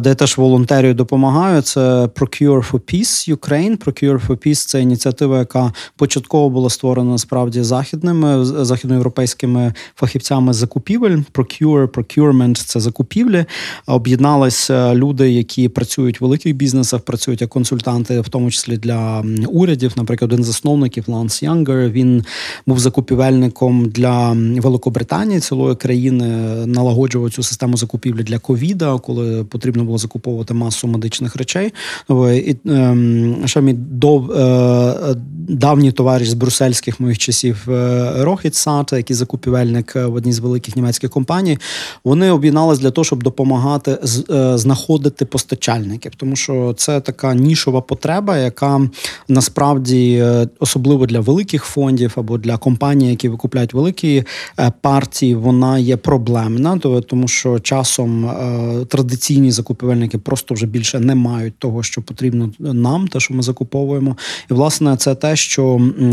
де 0.00 0.14
теж 0.14 0.38
волонтерію 0.38 0.94
допомагаю, 0.94 1.62
це 1.62 1.80
Procure 2.06 2.61
for 2.70 2.80
Peace 2.94 3.36
Ukraine. 3.36 3.84
Procure 3.84 4.26
for 4.26 4.36
Peace– 4.46 4.66
це 4.66 4.82
ініціатива, 4.82 5.38
яка 5.38 5.72
початково 5.96 6.50
була 6.50 6.70
створена 6.70 7.10
насправді 7.10 7.62
західними 7.62 8.44
західноєвропейськими 8.44 9.74
фахівцями 9.96 10.52
закупівель. 10.52 11.18
Procure, 11.32 11.88
procurement– 11.88 12.54
це 12.66 12.80
закупівлі. 12.80 13.44
Об'єдналися 13.86 14.94
люди, 14.94 15.30
які 15.30 15.68
працюють 15.68 16.20
в 16.20 16.24
великих 16.24 16.56
бізнесах, 16.56 17.00
працюють 17.00 17.40
як 17.40 17.50
консультанти, 17.50 18.20
в 18.20 18.28
тому 18.28 18.50
числі 18.50 18.76
для 18.76 19.24
урядів. 19.48 19.92
Наприклад, 19.96 20.32
один 20.32 20.44
з 20.44 20.46
засновників 20.46 21.04
Ланс 21.06 21.42
Янгер. 21.42 21.88
Він 21.90 22.24
був 22.66 22.78
закупівельником 22.78 23.84
для 23.84 24.32
Великобританії 24.60 25.40
цілої 25.40 25.76
країни, 25.76 26.26
налагоджував 26.66 27.30
цю 27.30 27.42
систему 27.42 27.76
закупівлі 27.76 28.22
для 28.22 28.38
ковіда, 28.38 28.98
коли 28.98 29.44
потрібно 29.44 29.84
було 29.84 29.98
закуповувати 29.98 30.54
масу 30.54 30.88
медичних 30.88 31.36
речей. 31.36 31.72
І 32.46 32.56
ем, 32.66 33.42
ще 33.44 33.60
мій 33.60 33.72
дов, 33.72 34.32
е, 34.32 35.16
давній 35.48 35.92
товариш 35.92 36.30
з 36.30 36.34
брюссельських 36.34 37.00
моїх 37.00 37.18
часів 37.18 37.70
е, 37.70 38.12
Рохіт 38.24 38.54
Сат, 38.54 38.92
який 38.92 39.16
закупівельник 39.16 39.94
в 39.94 40.14
одній 40.14 40.32
з 40.32 40.38
великих 40.38 40.76
німецьких 40.76 41.10
компаній, 41.10 41.58
вони 42.04 42.30
об'єднались 42.30 42.78
для 42.78 42.90
того, 42.90 43.04
щоб 43.04 43.22
допомагати 43.22 43.98
е, 44.30 44.58
знаходити 44.58 45.24
постачальників, 45.24 46.12
тому 46.16 46.36
що 46.36 46.74
це 46.76 47.00
така 47.00 47.34
нішова 47.34 47.80
потреба, 47.80 48.38
яка 48.38 48.80
насправді 49.28 50.26
особливо 50.58 51.06
для 51.06 51.20
великих 51.20 51.64
фондів 51.64 52.12
або 52.16 52.38
для 52.38 52.56
компаній, 52.56 53.10
які 53.10 53.28
викупляють 53.28 53.74
великі 53.74 54.24
партії, 54.80 55.34
вона 55.34 55.78
є 55.78 55.96
проблемна, 55.96 56.78
тому 57.08 57.28
що 57.28 57.60
часом 57.60 58.30
традиційні 58.88 59.50
закупівельники 59.50 60.18
просто 60.18 60.54
вже 60.54 60.66
більше 60.66 61.00
не 61.00 61.14
мають 61.14 61.58
того, 61.58 61.82
що 61.82 62.02
потрібно 62.02 62.31
нам, 62.58 63.08
те, 63.08 63.20
що 63.20 63.34
ми 63.34 63.42
закуповуємо. 63.42 64.16
І 64.50 64.54
власне 64.54 64.96
це 64.96 65.14
те, 65.14 65.36
що 65.36 65.80
е, 66.00 66.06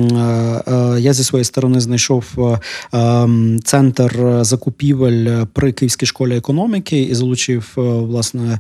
е, 0.68 1.00
я 1.00 1.14
зі 1.14 1.24
своєї 1.24 1.46
сторони 1.46 1.80
знайшов 1.80 2.26
е, 2.94 3.28
центр 3.64 4.38
закупівель 4.42 5.46
при 5.54 5.72
Київській 5.72 6.06
школі 6.06 6.38
економіки 6.38 7.02
і 7.02 7.16
залучив 7.16 7.74
власне 7.76 8.60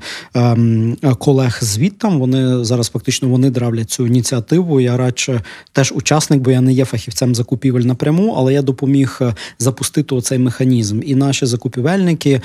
колег 1.17 1.59
звідтам. 1.61 2.19
Вони 2.19 2.63
зараз 2.63 2.89
фактично 2.89 3.29
вони 3.29 3.49
дравлять 3.49 3.89
цю 3.89 4.07
ініціативу. 4.07 4.81
Я 4.81 4.97
радше 4.97 5.41
теж 5.71 5.93
учасник, 5.95 6.41
бо 6.41 6.51
я 6.51 6.61
не 6.61 6.73
є 6.73 6.85
фахівцем 6.85 7.35
закупівель 7.35 7.81
напряму, 7.81 8.35
але 8.37 8.53
я 8.53 8.61
допоміг 8.61 9.21
запустити 9.59 10.15
оцей 10.15 10.39
механізм. 10.39 11.01
І 11.05 11.15
наші 11.15 11.45
закупівельники 11.45 12.41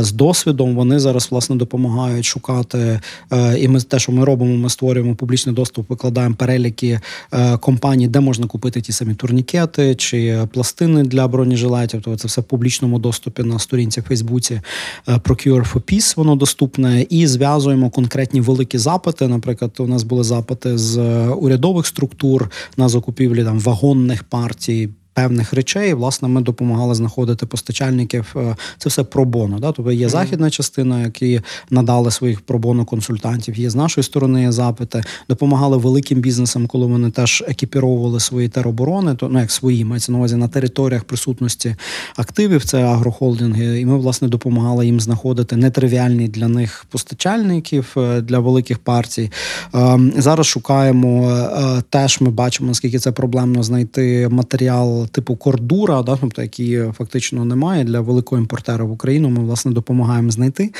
з 0.00 0.12
досвідом 0.12 0.74
вони 0.74 0.98
зараз 0.98 1.28
власне 1.30 1.56
допомагають 1.56 2.24
шукати 2.24 3.00
і 3.58 3.68
ми 3.68 3.80
те, 3.80 3.98
що 3.98 4.12
ми 4.12 4.24
робимо, 4.24 4.41
ми 4.44 4.70
створюємо 4.70 5.14
публічний 5.14 5.54
доступ, 5.54 5.90
викладаємо 5.90 6.34
переліки 6.34 7.00
е, 7.32 7.56
компаній, 7.56 8.08
де 8.08 8.20
можна 8.20 8.46
купити 8.46 8.80
ті 8.80 8.92
самі 8.92 9.14
турнікети 9.14 9.94
чи 9.94 10.48
пластини 10.52 11.02
для 11.02 11.28
бронежилетів. 11.28 12.00
Тобто 12.04 12.18
це 12.18 12.28
все 12.28 12.40
в 12.40 12.44
публічному 12.44 12.98
доступі 12.98 13.42
на 13.42 13.58
сторінці 13.58 14.00
в 14.00 14.04
Фейсбуці 14.04 14.60
е, 15.08 15.12
Procure 15.12 15.72
for 15.72 15.80
Peace, 15.80 16.16
Воно 16.16 16.36
доступне, 16.36 17.06
і 17.10 17.26
зв'язуємо 17.26 17.90
конкретні 17.90 18.40
великі 18.40 18.78
запити. 18.78 19.28
Наприклад, 19.28 19.70
у 19.78 19.86
нас 19.86 20.02
були 20.02 20.24
запити 20.24 20.78
з 20.78 20.98
урядових 21.28 21.86
структур 21.86 22.50
на 22.76 22.88
закупівлі 22.88 23.44
там 23.44 23.58
вагонних 23.58 24.24
партій 24.24 24.88
певних 25.14 25.52
речей. 25.52 25.94
Власне, 25.94 26.28
ми 26.28 26.40
допомагали 26.40 26.94
знаходити 26.94 27.46
постачальників. 27.46 28.34
Е, 28.36 28.56
Це 28.78 28.88
все 28.88 29.04
пробоно. 29.04 29.58
Да? 29.58 29.72
Тобто 29.72 29.92
є 29.92 30.08
західна 30.08 30.50
частина, 30.50 31.02
які 31.02 31.40
надали 31.70 32.10
своїх 32.10 32.40
пробоно 32.40 32.84
консультантів. 32.84 33.58
Є 33.58 33.70
з 33.70 33.74
нашої 33.74 34.04
сторони 34.04 34.42
є 34.42 34.52
запити. 34.52 35.02
Допомагали 35.28 35.76
великим 35.76 36.18
бізнесам, 36.18 36.66
коли 36.66 36.86
вони 36.86 37.10
теж 37.10 37.44
екіпіровували 37.48 38.20
свої 38.20 38.48
тероборони, 38.48 39.14
то 39.14 39.28
ну 39.28 39.40
як 39.40 39.50
свої 39.50 39.84
мається 39.84 40.12
на 40.12 40.18
увазі 40.18 40.36
на 40.36 40.48
територіях 40.48 41.04
присутності 41.04 41.76
активів. 42.16 42.64
Це 42.64 42.82
агрохолдинги, 42.82 43.80
і 43.80 43.86
ми 43.86 43.98
власне 43.98 44.28
допомагали 44.28 44.86
їм 44.86 45.00
знаходити 45.00 45.56
нетривіальні 45.56 46.28
для 46.28 46.48
них 46.48 46.86
постачальників 46.90 47.94
е, 47.96 48.20
для 48.20 48.38
великих 48.38 48.78
партій. 48.78 49.30
Е, 49.74 49.98
Зараз 50.16 50.46
шукаємо 50.46 51.30
е, 51.30 51.82
теж. 51.90 52.20
Ми 52.20 52.30
бачимо 52.30 52.68
наскільки 52.68 52.98
це 52.98 53.12
проблемно 53.12 53.62
знайти 53.62 54.28
матеріал 54.28 55.01
типу 55.10 55.36
кордура, 55.36 56.02
да, 56.02 56.18
тобто 56.20 56.42
які 56.42 56.82
фактично 56.98 57.44
немає 57.44 57.84
для 57.84 58.00
великого 58.00 58.40
імпортера 58.40 58.84
в 58.84 58.92
Україну. 58.92 59.30
Ми 59.30 59.42
власне 59.42 59.72
допомагаємо 59.72 60.30
знайти. 60.30 60.72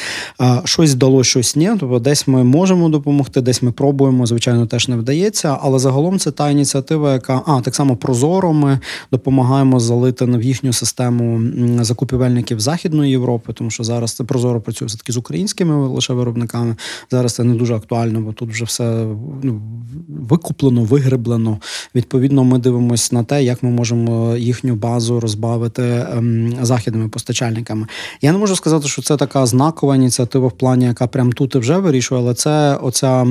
Щось 0.65 0.95
вдалося, 0.95 1.31
щось 1.31 1.57
ні. 1.57 1.71
Тобто, 1.81 1.99
десь 1.99 2.29
ми 2.29 2.45
можемо 2.45 2.89
допомогти, 2.89 3.41
десь 3.41 3.63
ми 3.63 3.73
пробуємо. 3.73 4.27
Звичайно, 4.27 4.67
теж 4.67 4.89
не 4.89 4.97
вдається. 4.97 5.59
Але 5.63 5.79
загалом 5.79 6.19
це 6.19 6.31
та 6.31 6.51
ініціатива, 6.51 7.13
яка 7.13 7.43
а 7.47 7.61
так 7.61 7.75
само 7.75 7.97
прозоро. 7.97 8.53
Ми 8.53 8.81
допомагаємо 9.13 9.81
залити 9.81 10.25
в 10.25 10.43
їхню 10.43 10.73
систему 10.73 11.41
закупівельників 11.85 12.61
Західної 12.61 13.11
Європи, 13.11 13.53
тому 13.53 13.71
що 13.71 13.85
зараз 13.85 14.13
це 14.13 14.25
прозоро 14.25 14.61
працює 14.61 14.87
все 14.89 14.99
таки 14.99 15.13
з 15.13 15.17
українськими 15.17 15.89
лише 15.89 16.13
виробниками. 16.13 16.77
Зараз 17.11 17.35
це 17.35 17.45
не 17.45 17.55
дуже 17.55 17.75
актуально, 17.75 18.21
бо 18.21 18.33
тут 18.33 18.51
вже 18.51 18.65
все 18.65 19.07
ну, 19.43 19.63
викуплено, 20.09 20.85
вигреблено. 20.85 21.59
Відповідно, 21.95 22.45
ми 22.45 22.59
дивимося 22.59 23.15
на 23.15 23.25
те, 23.25 23.45
як 23.45 23.63
ми 23.63 23.71
можемо 23.71 24.12
їхню 24.39 24.75
базу 24.75 25.21
розбавити 25.21 25.83
ем, 25.83 26.55
західними 26.63 27.09
постачальниками. 27.09 27.87
Я 28.23 28.33
не 28.33 28.39
можу 28.39 28.57
сказати, 28.57 28.89
що 28.89 29.03
це 29.03 29.17
така 29.17 29.47
знакова 29.47 29.97
ініціатива 29.97 30.49
в 30.49 30.53
плані, 30.53 30.85
яка 30.85 31.07
прям 31.07 31.33
тут 31.33 31.55
і 31.55 31.59
вже 31.59 31.79
вирішує, 31.79 32.21
але 32.21 32.35
це 32.35 32.77
оця 32.77 33.27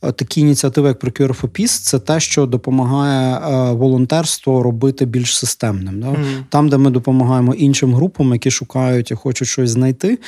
такі 0.00 0.40
ініціативи, 0.40 0.88
як 0.88 1.04
Procure 1.04 1.40
for 1.40 1.48
Peace, 1.48 1.82
це 1.82 1.98
те, 1.98 2.20
що 2.20 2.46
допомагає 2.46 3.34
е, 3.34 3.72
волонтерство 3.72 4.62
робити 4.62 5.06
більш 5.06 5.38
системним. 5.38 6.00
Да? 6.00 6.06
Мгм. 6.06 6.44
Там, 6.48 6.68
де 6.68 6.76
ми 6.76 6.90
допомагаємо 6.90 7.54
іншим 7.54 7.94
групам, 7.94 8.32
які 8.32 8.50
шукають 8.50 9.10
і 9.10 9.14
хочуть 9.14 9.48
щось 9.48 9.70
знайти. 9.70 10.18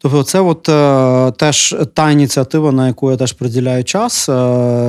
Тобто, 0.00 0.22
це 0.22 0.40
от 0.40 0.68
е, 0.68 1.30
теж 1.36 1.76
та 1.94 2.10
ініціатива, 2.10 2.72
на 2.72 2.86
яку 2.86 3.10
я 3.10 3.16
теж 3.16 3.32
приділяю 3.32 3.84
час. 3.84 4.28
Е, 4.28 4.32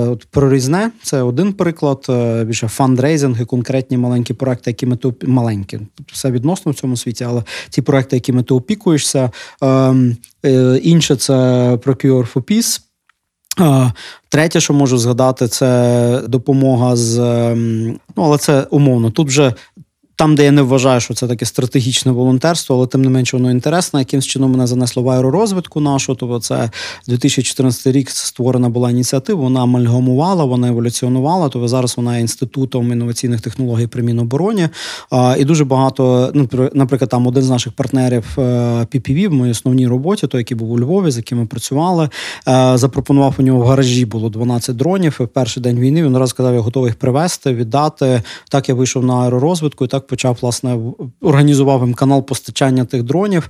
от 0.10 0.26
прорізне 0.26 0.92
це 1.04 1.22
один 1.22 1.54
приклад. 1.54 2.06
Е, 2.10 2.44
більше 2.44 2.68
фандрейзинг 2.68 3.42
і 3.42 3.46
конкретні 3.46 3.98
маленькі 3.98 4.34
проекти, 4.34 4.70
які 4.70 4.86
ти 4.86 5.08
оп- 5.08 5.28
маленькі. 5.28 5.80
Все 6.12 6.32
відносно 6.32 6.72
в 6.72 6.76
цьому 6.76 6.98
світі, 6.98 7.24
але 7.24 7.44
ті 7.70 7.82
проекти, 7.82 8.16
якими 8.16 8.44
ти 8.44 8.54
опікуєшся. 8.54 9.32
Е, 9.64 9.68
е, 10.46 10.80
інше 10.84 11.16
це 11.16 11.34
Procure 11.76 12.34
for 12.34 12.42
Peace. 12.44 12.82
Е, 13.60 13.94
Третє, 14.30 14.60
що 14.60 14.74
можу 14.74 14.98
згадати, 14.98 15.48
це 15.48 16.22
допомога 16.28 16.96
з 16.96 17.20
ем, 17.20 18.00
ну, 18.16 18.24
але 18.24 18.38
це 18.38 18.68
умовно. 18.70 19.12
Тут 19.12 19.28
вже 19.28 19.54
там, 20.20 20.36
де 20.36 20.44
я 20.44 20.52
не 20.52 20.62
вважаю, 20.62 21.00
що 21.00 21.14
це 21.14 21.28
таке 21.28 21.46
стратегічне 21.46 22.12
волонтерство, 22.12 22.76
але 22.76 22.88
тим 22.88 23.02
не 23.02 23.10
менше 23.10 23.38
воно 23.38 23.52
інтересне. 23.52 24.00
Якимсь 24.00 24.26
чином 24.26 24.52
мене 24.52 24.68
занесло 24.68 25.04
в 25.04 25.10
аеророзвитку 25.10 25.82
нашу. 25.82 26.16
Тобто, 26.16 26.40
це 26.40 26.72
2014 27.08 27.96
рік 27.96 28.10
створена 28.10 28.70
була 28.70 28.92
ініціатива. 28.92 29.42
Вона 29.42 29.64
амальгамувала, 29.64 30.46
вона 30.46 30.68
еволюціонувала. 30.68 31.50
Тобто 31.50 31.68
зараз 31.68 31.98
вона 31.98 32.16
є 32.16 32.22
інститутом 32.22 32.92
інноваційних 32.92 33.42
технологій 33.42 33.88
при 33.88 34.04
Мінобороні. 34.04 34.68
І 35.38 35.46
дуже 35.46 35.66
багато, 35.66 36.32
ну, 36.34 36.50
наприклад, 36.74 37.10
там 37.10 37.28
один 37.28 37.44
з 37.44 37.50
наших 37.50 37.74
партнерів 37.74 38.26
е, 38.38 38.42
PPV 38.92 39.28
в 39.28 39.34
моїй 39.34 39.52
основній 39.52 39.88
роботі, 39.88 40.28
той, 40.28 40.40
який 40.40 40.58
був 40.58 40.72
у 40.72 40.80
Львові, 40.80 41.12
з 41.12 41.18
яким 41.18 41.38
ми 41.38 41.46
працювали, 41.46 42.10
е, 42.48 42.78
запропонував 42.78 43.36
у 43.38 43.42
нього 43.42 43.60
в 43.60 43.66
гаражі 43.66 44.06
було 44.06 44.30
12 44.30 44.76
дронів. 44.76 45.16
В 45.20 45.28
перший 45.28 45.64
день 45.64 45.80
війни 45.80 46.04
він 46.04 46.18
раз 46.18 46.30
сказав, 46.30 46.54
я 46.54 46.60
готовий 46.60 46.90
їх 46.90 46.96
привезти, 46.96 47.54
віддати. 47.54 48.22
Так 48.50 48.70
я 48.70 48.76
вийшов 48.76 49.04
на 49.04 49.14
аеророзвитку 49.14 49.86
і 49.86 49.88
так 49.88 50.09
почав 50.10 50.38
власне 50.42 50.78
організував 51.22 51.82
їм 51.82 51.94
канал 51.94 52.26
постачання 52.26 52.86
тих 52.86 53.04
дронів. 53.04 53.50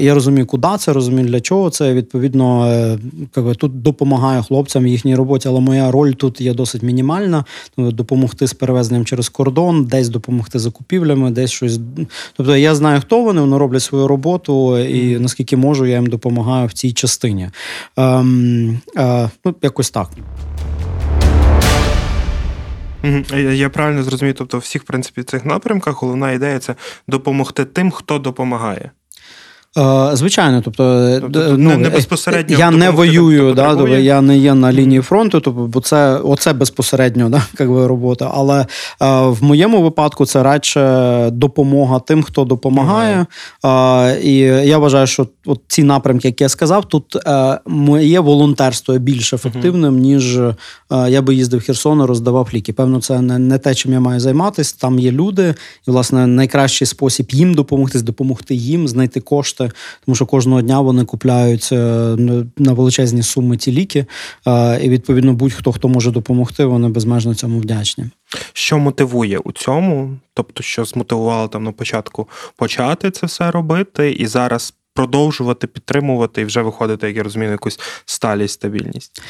І 0.00 0.04
я 0.04 0.14
розумію, 0.14 0.46
куди 0.46 0.68
це, 0.78 0.92
розумію, 0.92 1.28
для 1.28 1.40
чого 1.40 1.70
це. 1.70 1.94
Відповідно, 1.94 2.66
е, 2.66 2.98
якби, 3.36 3.54
тут 3.54 3.82
допомагаю 3.82 4.42
хлопцям 4.42 4.84
в 4.84 4.86
їхній 4.86 5.16
роботі, 5.16 5.48
але 5.48 5.60
моя 5.60 5.90
роль 5.90 6.12
тут 6.12 6.40
є 6.40 6.54
досить 6.54 6.82
мінімальна. 6.82 7.44
Ну, 7.76 7.92
Допомогти 7.92 8.46
з 8.46 8.54
перевезенням 8.54 9.04
через 9.04 9.28
кордон, 9.28 9.84
десь 9.84 10.08
допомогти 10.08 10.58
закупівлями, 10.58 11.30
десь 11.30 11.50
щось. 11.50 11.80
Тобто 12.36 12.56
я 12.56 12.74
знаю, 12.74 13.00
хто 13.00 13.22
вони, 13.22 13.40
вони 13.40 13.58
роблять 13.58 13.82
свою 13.82 14.08
роботу, 14.08 14.78
і 14.78 15.18
наскільки 15.18 15.56
можу, 15.56 15.86
я 15.86 15.94
їм 15.94 16.06
допомагаю 16.06 16.66
в 16.66 16.72
цій 16.72 16.92
частині. 16.92 17.50
Ем, 17.96 18.80
е, 18.96 19.30
ну, 19.44 19.54
якось 19.62 19.90
так. 19.90 20.08
Мгм. 23.06 23.24
Я- 23.54 23.68
правильно 23.68 24.02
зрозумів, 24.02 24.34
тобто, 24.34 24.58
всіх, 24.58 24.82
в 24.82 24.84
принципі, 24.86 25.22
цих 25.22 25.44
напрямках 25.44 26.02
головна 26.02 26.32
ідея 26.32 26.58
це 26.58 26.74
допомогти 27.08 27.64
тим, 27.64 27.90
хто 27.90 28.18
допомагає. 28.18 28.90
Е, 29.78 30.16
Звичайно, 30.16 30.62
тобто, 30.64 31.18
Тобто 31.20 31.54
ну, 31.58 31.70
не- 31.70 31.76
не 31.76 31.90
безпосередньо 31.90 32.58
я 32.58 32.70
не 32.70 32.90
воюю, 32.90 33.54
да, 33.54 33.62
потребує. 33.62 33.76
тобто 33.76 33.96
я 33.96 34.20
не 34.20 34.38
є 34.38 34.54
на 34.54 34.72
лінії 34.72 35.00
фронту, 35.00 35.40
тобто, 35.40 35.60
бо 35.60 35.80
це 35.80 36.16
оце 36.16 36.52
безпосередньо 36.52 37.28
да, 37.28 37.42
як 37.58 37.70
би, 37.70 37.86
робота. 37.86 38.30
Але 38.34 38.60
е, 38.60 38.66
в 39.26 39.38
моєму 39.44 39.82
випадку 39.82 40.26
це 40.26 40.42
радше 40.42 41.30
допомога 41.32 41.98
тим, 41.98 42.22
хто 42.22 42.44
допомагає. 42.44 43.26
Е, 43.64 44.20
і 44.20 44.36
я 44.68 44.78
вважаю, 44.78 45.06
що 45.06 45.26
от 45.46 45.60
ці 45.68 45.82
напрямки, 45.82 46.28
які 46.28 46.44
я 46.44 46.48
сказав, 46.48 46.84
тут 46.84 47.16
е, 47.26 47.58
моє 47.66 48.20
волонтерство 48.20 48.94
є 48.94 49.00
більш 49.00 49.32
ефективним, 49.32 49.98
ніж 49.98 50.38
е, 50.38 50.54
я 50.90 51.22
би 51.22 51.34
їздив 51.34 51.60
в 51.60 51.62
Херсон 51.62 52.00
і 52.00 52.04
роздавав 52.04 52.48
ліки. 52.54 52.72
Певно, 52.72 53.00
це 53.00 53.20
не, 53.20 53.38
не 53.38 53.58
те, 53.58 53.74
чим 53.74 53.92
я 53.92 54.00
маю 54.00 54.20
займатися. 54.20 54.76
Там 54.80 54.98
є 54.98 55.12
люди, 55.12 55.54
і 55.88 55.90
власне 55.90 56.26
найкращий 56.26 56.86
спосіб 56.86 57.26
їм 57.30 57.54
допомогти, 57.54 58.02
допомогти 58.02 58.54
їм 58.54 58.88
знайти 58.88 59.20
кошти, 59.20 59.65
тому 60.04 60.16
що 60.16 60.26
кожного 60.26 60.62
дня 60.62 60.80
вони 60.80 61.04
купляють 61.04 61.68
е, 61.72 61.76
на 62.56 62.72
величезні 62.72 63.22
суми 63.22 63.56
ті 63.56 63.72
ліки. 63.72 64.06
е, 64.46 64.80
І 64.84 64.88
відповідно 64.88 65.32
будь-хто 65.32 65.72
хто 65.72 65.88
може 65.88 66.10
допомогти, 66.10 66.64
вони 66.64 66.88
безмежно 66.88 67.34
цьому 67.34 67.58
вдячні. 67.58 68.04
Що 68.52 68.78
мотивує 68.78 69.38
у 69.38 69.52
цьому? 69.52 70.16
Тобто, 70.34 70.62
що 70.62 70.84
змотивувало 70.84 71.48
там 71.48 71.64
на 71.64 71.72
початку 71.72 72.28
почати 72.56 73.10
це 73.10 73.26
все 73.26 73.50
робити, 73.50 74.12
і 74.12 74.26
зараз 74.26 74.74
продовжувати 74.94 75.66
підтримувати 75.66 76.42
і 76.42 76.44
вже 76.44 76.62
виходити, 76.62 77.06
як 77.06 77.16
я 77.16 77.22
розумію, 77.22 77.50
якусь 77.50 77.80
сталість, 78.06 78.54
стабільність. 78.54 79.22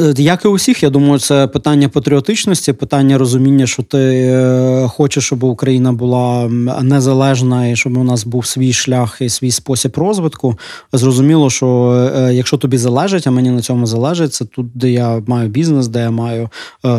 Е, 0.00 0.14
Як 0.16 0.44
і 0.44 0.48
у 0.48 0.54
всіх, 0.54 0.82
я 0.82 0.90
думаю, 0.90 1.18
це 1.18 1.46
питання 1.46 1.88
патріотичності, 1.88 2.72
питання 2.72 3.18
розуміння, 3.18 3.66
що 3.66 3.82
ти 3.82 3.98
е, 3.98 4.88
хочеш, 4.88 5.24
щоб 5.24 5.44
Україна 5.44 5.92
була 5.92 6.48
незалежна 6.82 7.66
і 7.68 7.76
щоб 7.76 7.96
у 7.96 8.04
нас 8.04 8.24
був 8.24 8.46
свій 8.46 8.72
шлях 8.72 9.16
і 9.20 9.28
свій 9.28 9.50
спосіб 9.50 9.96
розвитку. 9.96 10.58
Зрозуміло, 10.92 11.50
що 11.50 11.92
е, 12.16 12.34
якщо 12.34 12.56
тобі 12.56 12.78
залежить, 12.78 13.26
а 13.26 13.30
мені 13.30 13.50
на 13.50 13.60
цьому 13.60 13.86
залежить, 13.86 14.34
це 14.34 14.44
тут, 14.44 14.66
де 14.74 14.90
я 14.90 15.22
маю 15.26 15.48
бізнес, 15.48 15.88
де 15.88 16.00
я 16.00 16.10
маю 16.10 16.48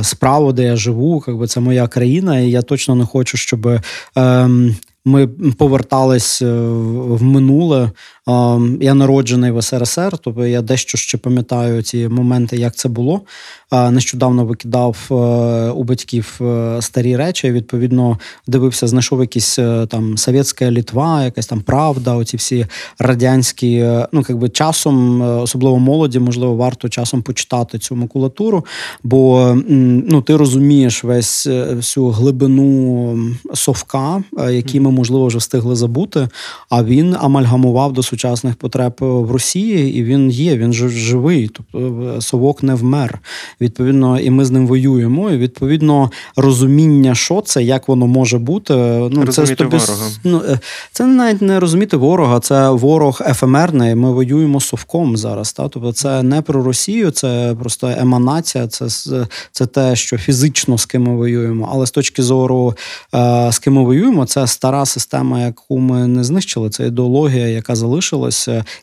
справу, 0.01 0.53
де 0.53 0.63
я 0.63 0.75
живу, 0.75 1.23
якби 1.27 1.47
це 1.47 1.60
моя 1.60 1.88
країна, 1.88 2.39
і 2.39 2.49
я 2.49 2.62
точно 2.62 2.95
не 2.95 3.06
хочу, 3.06 3.38
щоб. 3.38 3.79
ем, 4.15 4.75
Ми 5.06 5.27
повертались 5.27 6.41
в 6.41 7.23
минуле. 7.23 7.91
Ем, 8.27 8.77
Я 8.81 8.93
народжений 8.93 9.51
в 9.51 9.62
СРСР, 9.62 10.17
тобто 10.17 10.45
я 10.45 10.62
дещо 10.62 10.97
ще 10.97 11.17
пам'ятаю 11.17 11.81
ці 11.81 12.07
моменти, 12.07 12.57
як 12.57 12.75
це 12.75 12.89
було. 12.89 13.21
Е, 13.73 13.91
Нещодавно 13.91 14.45
викидав 14.45 14.97
е, 15.12 15.13
у 15.69 15.83
батьків 15.83 16.39
е, 16.41 16.77
старі 16.81 17.17
речі. 17.17 17.51
Відповідно, 17.51 18.19
дивився, 18.47 18.88
знайшов 18.88 19.21
якісь 19.21 19.55
там 19.89 20.17
совєтська 20.17 20.71
Літва, 20.71 21.23
якась 21.23 21.47
там 21.47 21.62
правда, 21.62 22.15
оці 22.15 22.38
всі 22.38 22.65
радянські. 22.99 23.79
Ну, 24.12 24.23
якби 24.29 24.49
часом, 24.49 25.21
особливо 25.21 25.79
молоді, 25.79 26.19
можливо, 26.19 26.55
варто 26.55 26.89
часом 26.89 27.21
почитати 27.21 27.79
цю 27.79 27.95
макулатуру, 27.95 28.65
бо 29.03 29.53
ну, 29.67 30.21
ти 30.21 30.36
розумієш 30.36 31.03
весь 31.03 31.47
всю 31.47 32.07
глибину 32.07 33.17
совка, 33.53 34.23
який 34.51 34.79
ми, 34.79 34.91
можливо, 34.91 35.25
вже 35.25 35.38
встигли 35.38 35.75
забути. 35.75 36.27
А 36.69 36.83
він 36.83 37.15
амальгамував 37.19 37.93
до 37.93 38.03
сучасних 38.13 38.56
потреб 38.56 38.93
в 38.99 39.32
Росії, 39.32 39.97
і 39.97 40.04
він 40.04 40.32
є, 40.32 40.58
він 40.58 40.73
ж 40.73 40.89
живий. 40.89 41.47
Тобто 41.47 42.21
совок 42.21 42.63
не 42.63 42.76
вмер. 42.76 43.19
Відповідно, 43.62 44.19
і 44.19 44.30
ми 44.30 44.45
з 44.45 44.52
ним 44.52 44.67
воюємо. 44.67 45.32
І 45.32 45.38
відповідно 45.38 46.12
розуміння, 46.36 47.15
що 47.15 47.41
це, 47.41 47.63
як 47.63 47.88
воно 47.88 48.08
може 48.08 48.38
бути. 48.38 48.73
Ну 48.73 49.26
Розуміти 49.26 49.32
це 49.32 49.56
тобі, 49.56 49.78
ворога. 49.78 50.08
Ну, 50.23 50.41
е, 50.49 50.60
це 50.91 51.06
навіть 51.06 51.41
не 51.41 51.60
розуміти 51.60 51.97
ворога, 51.97 52.39
це 52.39 52.69
ворог 52.69 53.21
ефемерний. 53.26 53.95
Ми 53.95 54.12
воюємо 54.12 54.60
совком 54.60 55.17
зараз. 55.17 55.54
Та? 55.54 55.67
Тобто 55.67 55.93
це 55.93 56.23
не 56.23 56.41
про 56.41 56.63
Росію, 56.63 57.12
це 57.12 57.56
просто 57.60 57.88
еманація, 57.88 58.67
це, 58.67 58.88
це 59.52 59.65
те, 59.65 59.95
що 59.95 60.17
фізично 60.17 60.78
з 60.78 60.86
ким 60.86 61.04
ми 61.04 61.15
воюємо. 61.15 61.69
Але 61.73 61.86
з 61.86 61.91
точки 61.91 62.23
зору 62.23 62.76
е, 63.15 63.52
з 63.52 63.60
ким 63.60 63.73
ми 63.73 63.84
воюємо, 63.84 64.26
це 64.26 64.47
стара 64.47 64.86
система, 64.86 65.41
яку 65.41 65.80
ми 65.80 66.08
не 66.08 66.23
знищили. 66.23 66.69
Це 66.69 66.88
ідеологія, 66.88 67.47
яка 67.47 67.76
залишилася. 67.76 68.02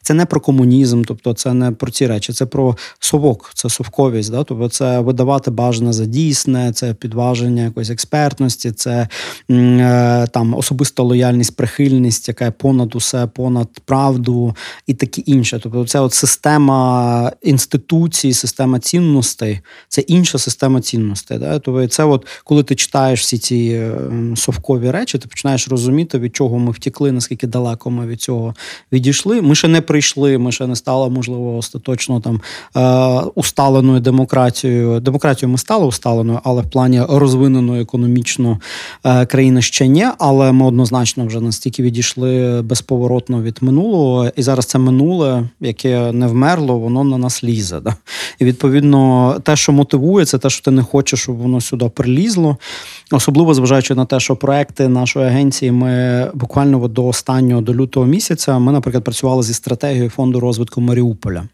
Це 0.02 0.14
не 0.14 0.26
про 0.26 0.40
комунізм, 0.40 1.02
тобто 1.06 1.34
це 1.34 1.54
не 1.54 1.70
про 1.70 1.90
ці 1.90 2.06
речі, 2.06 2.32
це 2.32 2.46
про 2.46 2.76
совок, 3.00 3.50
це 3.54 3.68
совковість. 3.68 4.30
Да? 4.30 4.44
Тобто 4.44 4.68
це 4.68 5.00
видавати 5.00 5.50
бажане 5.50 5.92
за 5.92 6.04
дійсне, 6.04 6.72
це 6.72 6.94
підваження 6.94 7.62
якоїсь 7.62 7.90
експертності, 7.90 8.72
це 8.72 9.08
е, 9.50 10.26
там 10.26 10.54
особиста 10.54 11.02
лояльність, 11.02 11.56
прихильність, 11.56 12.28
яка 12.28 12.50
понад 12.50 12.94
усе, 12.94 13.26
понад 13.26 13.68
правду 13.84 14.56
і 14.86 14.94
таке 14.94 15.20
інше. 15.20 15.60
Тобто, 15.62 15.86
це 15.86 16.00
от 16.00 16.12
система 16.12 17.32
інституцій, 17.42 18.32
система 18.32 18.78
цінностей, 18.78 19.60
це 19.88 20.00
інша 20.00 20.38
система 20.38 20.80
цінностей. 20.80 21.38
Да? 21.38 21.58
Тобто, 21.58 21.86
це 21.86 22.04
от 22.04 22.26
коли 22.44 22.62
ти 22.62 22.74
читаєш 22.74 23.20
всі 23.20 23.38
ці 23.38 23.56
е, 23.56 23.92
совкові 24.36 24.90
речі, 24.90 25.18
ти 25.18 25.28
починаєш 25.28 25.68
розуміти, 25.68 26.18
від 26.18 26.36
чого 26.36 26.58
ми 26.58 26.72
втікли, 26.72 27.12
наскільки 27.12 27.46
далеко 27.46 27.90
ми 27.90 28.06
від 28.06 28.20
цього 28.20 28.54
відійшли. 28.92 29.09
Ми 29.42 29.54
ще 29.54 29.68
не 29.68 29.80
прийшли, 29.80 30.38
ми 30.38 30.52
ще 30.52 30.66
не 30.66 30.76
стали, 30.76 31.10
можливо, 31.10 31.56
остаточно 31.56 32.20
там 32.20 32.40
е, 32.76 33.30
усталеною 33.34 34.00
демократією. 34.00 35.00
Демократією 35.00 35.52
ми 35.52 35.58
стали 35.58 35.86
усталеною, 35.86 36.40
але 36.44 36.62
в 36.62 36.70
плані 36.70 37.02
розвиненої 37.08 37.82
економічно 37.82 38.60
е, 39.04 39.26
країни 39.26 39.62
ще 39.62 39.86
ні. 39.86 40.06
Але 40.18 40.52
ми 40.52 40.66
однозначно 40.66 41.26
вже 41.26 41.40
настільки 41.40 41.82
відійшли 41.82 42.62
безповоротно 42.62 43.42
від 43.42 43.58
минулого, 43.60 44.30
і 44.36 44.42
зараз 44.42 44.66
це 44.66 44.78
минуле, 44.78 45.48
яке 45.60 46.12
не 46.12 46.26
вмерло, 46.26 46.78
воно 46.78 47.04
на 47.04 47.18
нас 47.18 47.44
лізе. 47.44 47.80
Да? 47.80 47.94
І 48.38 48.44
відповідно, 48.44 49.36
те, 49.42 49.56
що 49.56 49.72
мотивує, 49.72 50.26
це 50.26 50.38
те, 50.38 50.50
що 50.50 50.64
ти 50.64 50.70
не 50.70 50.82
хочеш, 50.82 51.20
щоб 51.20 51.36
воно 51.36 51.60
сюди 51.60 51.88
прилізло. 51.88 52.56
Особливо 53.12 53.54
зважаючи 53.54 53.94
на 53.94 54.04
те, 54.04 54.20
що 54.20 54.36
проекти 54.36 54.88
нашої 54.88 55.26
агенції 55.26 55.72
ми 55.72 56.26
буквально 56.34 56.88
до 56.88 57.06
останнього 57.06 57.60
до 57.60 57.74
лютого 57.74 58.06
місяця 58.06 58.58
ми, 58.58 58.72
наприклад, 58.72 58.99
працювали 59.00 59.42
зі 59.42 59.54
стратегією 59.54 60.10
фонду 60.10 60.40
розвитку 60.40 60.80
Маріуполя. 60.80 61.44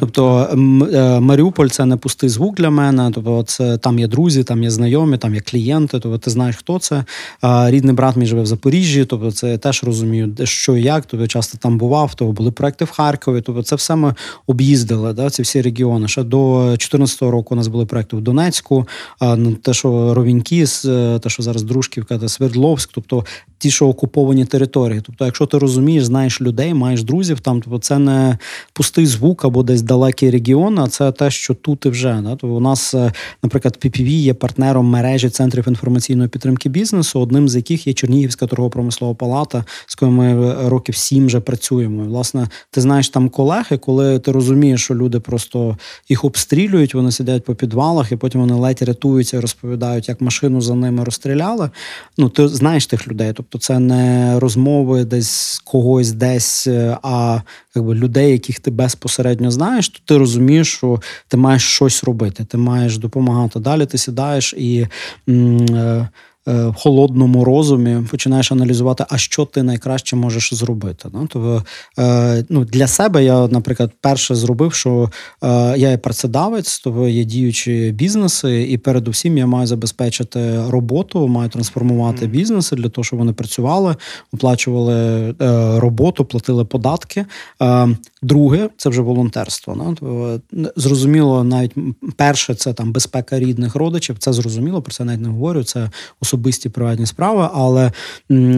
Тобто 0.00 0.48
м- 0.52 0.82
е, 0.82 1.20
Маріуполь 1.20 1.68
це 1.68 1.84
не 1.84 1.96
пустий 1.96 2.28
звук 2.28 2.56
для 2.56 2.70
мене. 2.70 3.10
Тобто, 3.14 3.42
це 3.42 3.78
там 3.78 3.98
є 3.98 4.06
друзі, 4.06 4.44
там 4.44 4.62
є 4.62 4.70
знайомі, 4.70 5.18
там 5.18 5.34
є 5.34 5.40
клієнти. 5.40 5.98
Тобто, 6.00 6.18
ти 6.18 6.30
знаєш, 6.30 6.56
хто 6.56 6.78
це. 6.78 7.04
Рідний 7.42 7.94
брат 7.94 8.16
мій 8.16 8.26
живе 8.26 8.42
в 8.42 8.46
Запоріжжі. 8.46 9.04
Тобто, 9.04 9.32
це 9.32 9.50
я 9.50 9.58
теж 9.58 9.84
розумію, 9.84 10.26
де 10.26 10.46
що 10.46 10.76
і 10.76 10.82
як. 10.82 11.06
Тобто 11.06 11.26
часто 11.26 11.58
там 11.58 11.78
бував. 11.78 12.12
Тобто 12.14 12.32
були 12.32 12.50
проекти 12.50 12.84
в 12.84 12.90
Харкові. 12.90 13.40
Тобто, 13.40 13.62
це 13.62 13.76
все 13.76 13.96
ми 13.96 14.14
об'їздили. 14.46 15.12
Да, 15.12 15.30
ці 15.30 15.42
всі 15.42 15.62
регіони. 15.62 16.08
Ще 16.08 16.22
до 16.22 16.64
2014 16.68 17.22
року 17.22 17.54
у 17.54 17.56
нас 17.56 17.68
були 17.68 17.86
проекти 17.86 18.16
в 18.16 18.20
Донецьку. 18.20 18.88
Ну, 19.20 19.52
те, 19.52 19.74
що 19.74 20.14
Ровінькі, 20.14 20.64
е, 20.84 21.18
те, 21.18 21.28
що 21.28 21.42
зараз 21.42 21.62
Дружківка 21.62 22.18
та 22.18 22.28
Свердловськ, 22.28 22.90
тобто 22.94 23.24
ті, 23.58 23.70
що 23.70 23.88
окуповані 23.88 24.44
території. 24.44 25.00
Тобто, 25.06 25.24
якщо 25.24 25.46
ти 25.46 25.58
розумієш, 25.58 26.04
знаєш 26.04 26.40
людей, 26.40 26.74
маєш 26.74 26.87
друзів 26.96 27.40
там, 27.40 27.60
тобто 27.60 27.78
це 27.78 27.98
не 27.98 28.38
пустий 28.72 29.06
звук 29.06 29.44
або 29.44 29.62
десь 29.62 29.82
далекий 29.82 30.30
регіон, 30.30 30.78
а 30.78 30.86
це 30.86 31.12
те, 31.12 31.30
що 31.30 31.54
тут 31.54 31.86
і 31.86 31.88
вже. 31.88 32.20
Да? 32.22 32.30
Тобто 32.30 32.48
у 32.48 32.60
нас, 32.60 32.94
е, 32.94 33.12
наприклад, 33.42 33.78
PPV 33.84 34.08
є 34.08 34.34
партнером 34.34 34.86
мережі 34.86 35.30
центрів 35.30 35.68
інформаційної 35.68 36.28
підтримки 36.28 36.68
бізнесу, 36.68 37.20
одним 37.20 37.48
з 37.48 37.56
яких 37.56 37.86
є 37.86 37.92
Чернігівська 37.92 38.46
торгово-промислова 38.46 39.14
палата, 39.14 39.64
з 39.86 39.96
якою 39.98 40.12
ми 40.12 40.48
е, 40.48 40.68
років 40.68 40.96
сім 40.96 41.26
вже 41.26 41.40
працюємо. 41.40 42.04
І, 42.04 42.06
власне, 42.06 42.48
ти 42.70 42.80
знаєш 42.80 43.08
там 43.08 43.28
колеги, 43.28 43.78
коли 43.78 44.18
ти 44.18 44.32
розумієш, 44.32 44.84
що 44.84 44.94
люди 44.94 45.20
просто 45.20 45.76
їх 46.08 46.24
обстрілюють, 46.24 46.94
вони 46.94 47.12
сидять 47.12 47.44
по 47.44 47.54
підвалах, 47.54 48.12
і 48.12 48.16
потім 48.16 48.40
вони 48.40 48.54
ледь 48.54 48.82
рятуються 48.82 49.36
і 49.36 49.40
розповідають, 49.40 50.08
як 50.08 50.20
машину 50.20 50.60
за 50.60 50.74
ними 50.74 51.04
розстріляли. 51.04 51.70
Ну, 52.18 52.28
ти 52.28 52.48
знаєш 52.48 52.86
тих 52.86 53.08
людей. 53.08 53.32
Тобто, 53.32 53.58
це 53.58 53.78
не 53.78 54.40
розмови 54.40 55.04
десь 55.04 55.62
когось 55.64 56.12
десь, 56.12 56.66
е, 56.66 56.77
а 57.02 57.40
якби 57.74 57.94
людей, 57.94 58.32
яких 58.32 58.60
ти 58.60 58.70
безпосередньо 58.70 59.50
знаєш, 59.50 59.88
то 59.88 59.98
ти 60.04 60.18
розумієш, 60.18 60.72
що 60.72 61.00
ти 61.28 61.36
маєш 61.36 61.62
щось 61.62 62.04
робити, 62.04 62.44
ти 62.44 62.58
маєш 62.58 62.98
допомагати. 62.98 63.60
Далі 63.60 63.86
ти 63.86 63.98
сідаєш 63.98 64.54
і. 64.56 64.86
м, 65.28 65.66
е, 65.74 66.08
В 66.46 66.74
холодному 66.74 67.44
розумі 67.44 68.06
починаєш 68.10 68.52
аналізувати, 68.52 69.04
а 69.08 69.18
що 69.18 69.44
ти 69.44 69.62
найкраще 69.62 70.16
можеш 70.16 70.54
зробити. 70.54 71.08
Ну, 71.12 71.26
тобто, 71.30 71.64
е, 71.98 72.44
ну, 72.48 72.64
для 72.64 72.86
себе 72.86 73.24
я, 73.24 73.48
наприклад, 73.48 73.92
перше 74.00 74.34
зробив, 74.34 74.74
що 74.74 75.10
е, 75.42 75.48
я 75.78 75.90
є 75.90 75.98
працедавець, 75.98 76.78
тобто 76.78 77.08
є 77.08 77.24
діючі 77.24 77.92
бізнеси, 77.94 78.62
і 78.62 78.78
передусім 78.78 79.38
я 79.38 79.46
маю 79.46 79.66
забезпечити 79.66 80.62
роботу, 80.68 81.28
маю 81.28 81.48
трансформувати 81.50 82.24
Мгм. 82.24 82.32
бізнеси 82.32 82.76
для 82.76 82.88
того, 82.88 83.04
щоб 83.04 83.18
вони 83.18 83.32
працювали, 83.32 83.96
оплачували 84.32 84.94
е, 84.94 85.34
роботу, 85.80 86.24
платили 86.24 86.64
податки. 86.64 87.26
Е, 87.62 87.88
друге, 88.22 88.68
це 88.76 88.88
вже 88.88 89.02
волонтерство. 89.02 89.74
Ну, 89.76 89.96
тобто, 90.00 90.40
е, 90.54 90.72
зрозуміло, 90.76 91.44
навіть 91.44 91.72
перше, 92.16 92.54
це 92.54 92.72
там 92.72 92.92
безпека 92.92 93.38
рідних 93.38 93.74
родичів. 93.74 94.18
Це 94.18 94.32
зрозуміло, 94.32 94.82
про 94.82 94.92
це 94.92 95.04
навіть 95.04 95.20
не 95.20 95.28
говорю. 95.28 95.64
Це 95.64 95.90
особисті 96.38 96.68
приватні 96.68 97.06
справи. 97.06 97.48
Але 97.54 97.92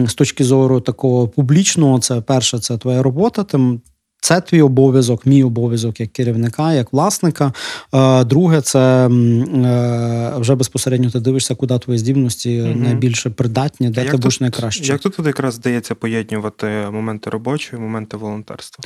з 0.07 0.13
точки 0.13 0.43
зору 0.43 0.81
такого 0.81 1.27
публічного, 1.27 1.99
це 1.99 2.21
перше, 2.21 2.59
це 2.59 2.77
твоя 2.77 3.03
робота. 3.03 3.43
Тим 3.43 3.81
це 4.21 4.41
твій 4.41 4.61
обов'язок, 4.61 5.25
мій 5.25 5.43
обов'язок 5.43 5.99
як 5.99 6.11
керівника, 6.11 6.73
як 6.73 6.93
власника. 6.93 7.53
Е, 7.93 8.23
Друге, 8.23 8.61
це 8.61 9.07
е, 9.07 10.33
вже 10.37 10.55
безпосередньо 10.55 11.09
ти 11.09 11.19
дивишся, 11.19 11.55
куди 11.55 11.79
твої 11.79 11.99
здібності 11.99 12.61
Мгм. 12.61 12.83
найбільше 12.83 13.29
придатні, 13.29 13.89
де 13.89 14.01
А 14.01 14.11
ти 14.11 14.17
будеш 14.17 14.39
найкраще. 14.39 14.83
Як 14.83 15.01
тут 15.01 15.19
якраз 15.25 15.53
здається 15.53 15.95
поєднувати 15.95 16.67
моменти 16.91 17.29
робочої, 17.29 17.81
моменти 17.81 18.17
волонтерства? 18.17 18.83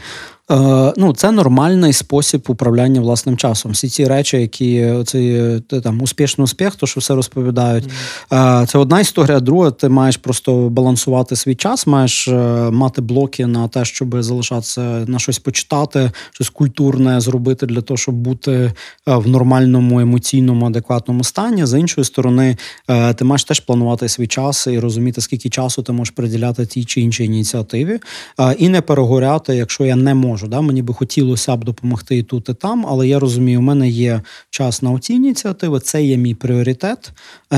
Е, 0.51 0.93
ну, 0.97 1.13
це 1.13 1.31
нормальний 1.31 1.93
спосіб 1.93 2.45
управляння 2.47 3.01
власним 3.01 3.37
часом. 3.37 3.71
Всі 3.71 3.89
ці 3.89 4.05
речі, 4.05 4.37
які 4.37 4.93
цей 5.05 5.59
там 5.59 6.01
успішний 6.01 6.43
успіх, 6.43 6.75
то 6.75 6.87
що 6.87 6.99
все 6.99 7.15
розповідають. 7.15 7.85
Е, 8.33 8.65
це 8.67 8.77
одна 8.77 8.99
історія. 8.99 9.39
Друга, 9.39 9.71
ти 9.71 9.89
маєш 9.89 10.17
просто 10.17 10.69
балансувати 10.69 11.35
свій 11.35 11.55
час, 11.55 11.87
маєш 11.87 12.27
е, 12.27 12.31
мати 12.71 13.01
блоки 13.01 13.47
на 13.47 13.67
те, 13.67 13.85
щоб 13.85 14.23
залишатися 14.23 14.81
на 14.81 15.19
щось 15.25 15.39
почитати, 15.39 16.11
щось 16.31 16.49
культурне 16.49 17.21
зробити 17.21 17.65
для 17.65 17.81
того, 17.81 17.97
щоб 17.97 18.15
бути 18.15 18.51
е, 18.51 18.71
в 19.05 19.27
нормальному 19.27 19.99
емоційному, 19.99 20.65
адекватному 20.65 21.23
стані. 21.23 21.65
З 21.65 21.79
іншої 21.79 22.05
сторони, 22.05 22.57
е, 22.89 23.13
ти 23.13 23.25
маєш 23.25 23.43
теж 23.43 23.59
планувати 23.59 24.09
свій 24.09 24.27
час 24.27 24.67
і 24.67 24.79
розуміти, 24.79 25.21
скільки 25.21 25.49
часу 25.49 25.83
ти 25.83 25.91
можеш 25.91 26.11
приділяти 26.11 26.65
тій 26.65 26.85
чи 26.85 27.01
іншій 27.01 27.23
ініціативі, 27.23 27.99
е, 28.39 28.55
і 28.57 28.69
не 28.69 28.81
перегоряти, 28.81 29.55
якщо 29.55 29.85
я 29.85 29.95
не 29.95 30.13
можу. 30.13 30.47
Да? 30.47 30.61
Мені 30.61 30.81
би 30.81 30.93
хотілося 30.93 31.55
б 31.55 31.63
допомогти 31.63 32.17
і 32.17 32.23
тут, 32.23 32.49
і 32.49 32.53
там, 32.53 32.85
але 32.89 33.07
я 33.07 33.19
розумію, 33.19 33.59
у 33.59 33.63
мене 33.63 33.89
є 33.89 34.21
час 34.49 34.81
на 34.81 34.91
оці 34.91 35.13
ініціативи, 35.13 35.79
це 35.79 36.03
є 36.03 36.17
мій 36.17 36.35
пріоритет. 36.35 37.11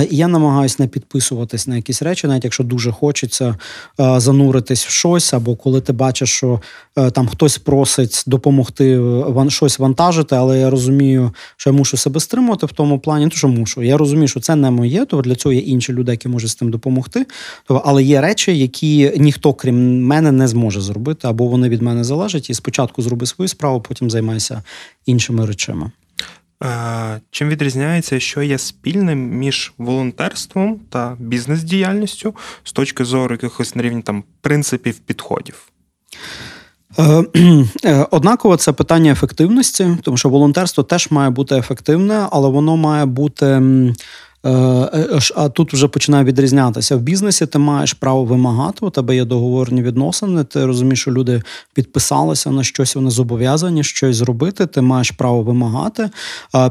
І 0.10 0.16
я 0.16 0.28
намагаюся 0.28 0.76
не 0.80 0.88
підписуватись 0.88 1.68
на 1.68 1.76
якісь 1.76 2.02
речі, 2.02 2.28
навіть 2.28 2.44
якщо 2.44 2.64
дуже 2.64 2.92
хочеться 2.92 3.56
зануритись 3.98 4.86
в 4.86 4.90
щось, 4.90 5.34
або 5.34 5.56
коли 5.56 5.82
ти 5.82 5.94
бачиш, 5.94 6.30
що 6.30 6.62
там 7.12 7.28
хтось 7.28 7.57
просить 7.58 8.24
допомогти 8.28 9.00
е, 9.00 9.50
щось 9.50 9.80
вантажити, 9.80 10.36
але 10.36 10.60
я 10.60 10.70
розумію, 10.70 11.34
що 11.58 11.70
я 11.70 11.76
мушу 11.76 11.98
себе 11.98 12.20
стримувати 12.20 12.66
в 12.66 12.72
тому 12.72 13.00
плані, 13.00 13.26
ну, 13.26 13.30
то 13.30 13.38
що 13.38 13.48
мушу. 13.48 13.84
Я 13.84 13.98
розумію, 13.98 14.28
що 14.28 14.40
це 14.40 14.56
не 14.56 14.72
моє, 14.72 15.06
то 15.06 15.22
для 15.22 15.36
цього 15.36 15.54
є 15.54 15.60
інші 15.60 15.94
люди, 15.94 16.12
які 16.12 16.28
можуть 16.30 16.50
з 16.50 16.56
тим 16.56 16.72
допомогти. 16.72 17.26
Але 17.68 18.04
є 18.04 18.22
речі, 18.22 18.58
які 18.58 19.14
ніхто, 19.18 19.54
крім 19.54 20.06
мене, 20.06 20.32
не 20.32 20.48
зможе 20.48 20.82
зробити, 20.82 21.28
або 21.28 21.48
вони 21.48 21.70
від 21.70 21.82
мене 21.82 22.04
залежать. 22.04 22.50
І 22.50 22.54
спочатку 22.54 23.02
зроби 23.02 23.26
свою 23.26 23.48
справу, 23.48 23.82
потім 23.82 24.10
займайся 24.10 24.64
іншими 25.06 25.46
речами. 25.46 25.92
Е, 26.64 27.22
Чим 27.32 27.50
відрізняється, 27.50 28.20
що 28.20 28.42
є 28.42 28.58
спільним 28.58 29.30
між 29.30 29.74
волонтерством 29.78 30.80
та 30.90 31.18
бізнес-діяльністю 31.20 32.36
з 32.64 32.72
точки 32.72 33.06
зору 33.06 33.34
якихось 33.34 33.76
на 33.76 33.82
рівні 33.82 34.02
там 34.02 34.24
принципів 34.42 35.00
підходів? 35.00 35.72
Е, 37.00 37.24
е, 37.86 38.06
Однаково 38.12 38.58
це 38.58 38.72
питання 38.72 39.12
ефективності, 39.12 39.98
тому 40.04 40.18
що 40.18 40.30
волонтерство 40.30 40.84
теж 40.84 41.12
має 41.12 41.30
бути 41.30 41.56
ефективне, 41.56 42.28
але 42.32 42.50
воно 42.50 42.78
має 42.78 43.06
бути 43.06 43.62
а 45.36 45.50
тут 45.54 45.74
вже 45.74 45.88
починає 45.88 46.24
відрізнятися. 46.24 46.96
В 46.96 47.02
бізнесі 47.02 47.46
ти 47.46 47.60
маєш 47.60 47.94
право 47.94 48.26
вимагати, 48.26 48.86
у 48.86 48.90
тебе 48.90 49.16
є 49.16 49.26
договорні 49.26 49.84
відносини, 49.84 50.44
ти 50.44 50.66
розумієш, 50.66 51.02
що 51.02 51.12
люди 51.12 51.42
підписалися 51.74 52.52
на 52.52 52.64
щось, 52.64 52.96
вони 52.96 53.10
зобов'язані 53.10 53.84
щось 53.84 54.16
зробити, 54.16 54.66
ти 54.66 54.82
маєш 54.82 55.12
право 55.12 55.42
вимагати. 55.42 56.10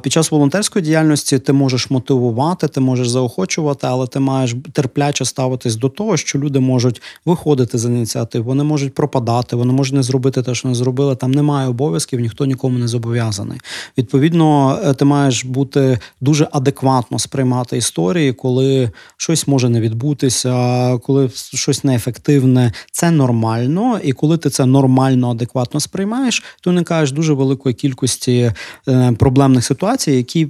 Під 0.02 0.12
час 0.12 0.31
волонтерської 0.31 0.85
діяльності 0.85 1.38
ти 1.38 1.52
можеш 1.52 1.90
мотивувати, 1.90 2.68
ти 2.68 2.81
можеш 2.81 3.09
заохочувати, 3.09 3.87
але 3.87 4.07
ти 4.07 4.20
маєш 4.20 4.55
терпляче 4.72 5.24
ставитись 5.24 5.76
до 5.76 5.88
того, 5.88 6.16
що 6.16 6.38
люди 6.38 6.61
можуть 6.61 7.02
виходити 7.24 7.79
з 7.79 7.85
ініціатив, 7.85 8.44
вони 8.44 8.64
можуть 8.64 8.94
пропадати, 8.94 9.57
вони 9.57 9.72
можуть 9.72 9.94
не 9.94 10.02
зробити 10.02 10.42
те, 10.42 10.55
що 10.55 10.68
не 10.68 10.74
зробили. 10.74 11.16
Там 11.16 11.31
немає 11.31 11.68
обов'язків, 11.68 12.20
ніхто 12.20 12.46
нікому 12.46 12.79
не 12.79 12.88
зобов'язаний. 12.88 13.61
Відповідно, 13.98 14.79
ти 14.98 15.05
маєш 15.05 15.44
бути 15.44 15.98
дуже 16.20 16.48
адекватно 16.52 17.18
сприймати 17.18 17.56
багато 17.57 17.77
історії, 17.77 18.33
коли 18.33 18.90
щось 19.16 19.47
може 19.47 19.69
не 19.69 19.81
відбутися, 19.81 20.53
коли 20.99 21.31
щось 21.55 21.85
неефективне. 21.85 22.73
Це 22.92 23.11
нормально, 23.11 24.01
і 24.05 24.12
коли 24.12 24.38
ти 24.38 24.51
це 24.51 24.66
нормально, 24.66 25.31
адекватно 25.31 25.81
сприймаєш, 25.81 26.45
то 26.61 26.71
уникаєш 26.71 27.12
дуже 27.12 27.33
великої 27.33 27.75
кількості 27.75 28.53
е, 28.88 29.12
проблемних 29.19 29.64
ситуацій, 29.64 30.12
які 30.12 30.49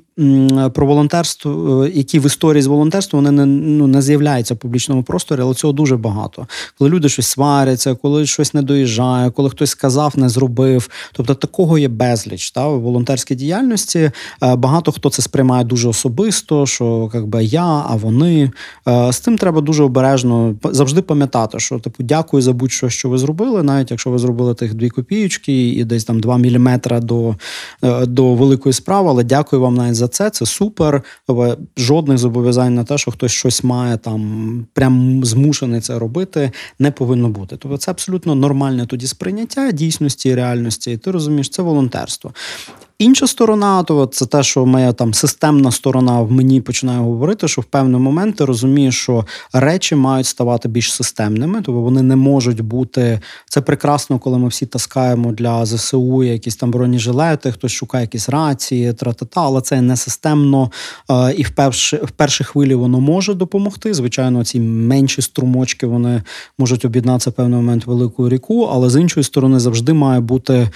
про 0.74 0.86
волонтерство, 0.86 1.84
е, 1.84 1.90
які 1.94 2.18
в 2.18 2.26
історії 2.26 2.62
з 2.62 2.66
волонтерством 2.66 3.24
вони 3.24 3.46
не 3.46 3.46
ну 3.46 3.86
не 3.86 4.02
з'являються 4.02 4.54
в 4.54 4.56
публічному 4.56 5.02
просторі, 5.02 5.40
але 5.40 5.54
цього 5.54 5.72
дуже 5.72 5.96
багато. 5.96 6.46
Коли 6.78 6.90
люди 6.90 7.08
щось 7.08 7.26
сваряться, 7.26 7.94
коли 7.94 8.26
щось 8.26 8.54
не 8.54 8.62
доїжджає, 8.62 9.30
коли 9.30 9.50
хтось 9.50 9.70
сказав, 9.70 10.18
не 10.18 10.28
зробив. 10.28 10.88
Тобто 11.12 11.34
такого 11.34 11.78
є 11.78 11.88
безліч. 11.88 12.50
Та 12.50 12.68
в 12.68 12.80
волонтерській 12.80 13.34
діяльності 13.34 14.10
е, 14.42 14.56
багато 14.56 14.92
хто 14.92 15.10
це 15.10 15.22
сприймає 15.22 15.64
дуже 15.64 15.88
особисто. 15.88 16.66
що 16.66 16.95
якби 17.14 17.44
я, 17.44 17.84
а 17.86 17.96
вони. 17.96 18.50
Е, 18.88 19.12
з 19.12 19.18
цим 19.18 19.38
треба 19.38 19.60
дуже 19.60 19.82
обережно 19.82 20.54
завжди 20.64 21.02
пам'ятати, 21.02 21.58
що 21.58 21.78
типу 21.78 22.02
дякую 22.02 22.42
за 22.42 22.52
будь-що, 22.52 22.88
що 22.88 23.08
ви 23.08 23.18
зробили, 23.18 23.62
навіть 23.62 23.90
якщо 23.90 24.10
ви 24.10 24.18
зробили 24.18 24.54
тих 24.54 24.74
дві 24.74 24.90
копійки 24.90 25.68
і 25.68 25.84
десь 25.84 26.04
там 26.04 26.20
2 26.20 26.38
міліметра 26.38 27.00
до 27.00 27.34
е, 27.82 28.06
до 28.06 28.34
великої 28.34 28.72
справи, 28.72 29.08
але 29.10 29.24
дякую 29.24 29.62
вам 29.62 29.74
навіть 29.74 29.94
за 29.94 30.08
це. 30.08 30.30
Це 30.30 30.46
супер. 30.46 31.02
Жодних 31.76 32.18
зобов'язань 32.18 32.74
на 32.74 32.84
те, 32.84 32.98
що 32.98 33.10
хтось 33.10 33.32
щось 33.32 33.64
має 33.64 33.96
там, 33.96 34.66
прям 34.72 35.24
змушений 35.24 35.80
це 35.80 35.98
робити, 35.98 36.50
не 36.78 36.90
повинно 36.90 37.28
бути. 37.28 37.56
Тобто 37.56 37.78
це 37.78 37.90
абсолютно 37.90 38.34
нормальне 38.34 38.86
тоді 38.86 39.06
сприйняття 39.06 39.72
дійсності 39.72 40.28
і 40.28 40.34
реальності. 40.34 40.92
І 40.92 40.96
ти 40.96 41.10
розумієш, 41.10 41.48
це 41.48 41.62
волонтерство. 41.62 42.32
Інша 42.98 43.26
сторона, 43.26 43.82
то 43.82 44.06
це 44.06 44.26
те, 44.26 44.42
що 44.42 44.66
моя 44.66 44.92
там 44.92 45.14
системна 45.14 45.70
сторона 45.70 46.20
в 46.20 46.32
мені 46.32 46.60
починає 46.60 46.98
говорити, 46.98 47.48
що 47.48 47.60
в 47.60 47.64
певний 47.64 48.00
момент 48.00 48.36
ти 48.36 48.44
розумієш, 48.44 49.00
що 49.02 49.24
речі 49.52 49.94
мають 49.94 50.26
ставати 50.26 50.68
більш 50.68 50.92
системними, 50.92 51.54
тобто 51.54 51.80
вони 51.80 52.02
не 52.02 52.16
можуть 52.16 52.60
бути. 52.60 53.20
Це 53.48 53.60
прекрасно, 53.60 54.18
коли 54.18 54.38
ми 54.38 54.48
всі 54.48 54.66
таскаємо 54.66 55.32
для 55.32 55.66
ЗСУ 55.66 56.24
якісь 56.24 56.56
там 56.56 56.70
бронежилети, 56.70 57.52
хтось 57.52 57.72
шукає 57.72 58.02
якісь 58.02 58.28
рації, 58.28 58.92
тра-та-та, 58.92 59.40
але 59.40 59.60
це 59.60 59.80
не 59.80 59.96
системно. 59.96 60.70
І 61.36 61.42
в 61.42 61.50
перші, 61.50 61.96
в 61.96 62.10
першій 62.10 62.44
хвилі 62.44 62.74
воно 62.74 63.00
може 63.00 63.34
допомогти. 63.34 63.94
Звичайно, 63.94 64.44
ці 64.44 64.60
менші 64.60 65.22
струмочки 65.22 65.86
вони 65.86 66.22
можуть 66.58 66.84
об'єднатися 66.84 67.30
в 67.30 67.32
певний 67.32 67.56
момент 67.56 67.86
в 67.86 67.90
велику 67.90 68.28
ріку, 68.28 68.68
але 68.72 68.90
з 68.90 69.00
іншої 69.00 69.24
сторони 69.24 69.58
завжди 69.60 69.92
має 69.92 70.20
бути 70.20 70.68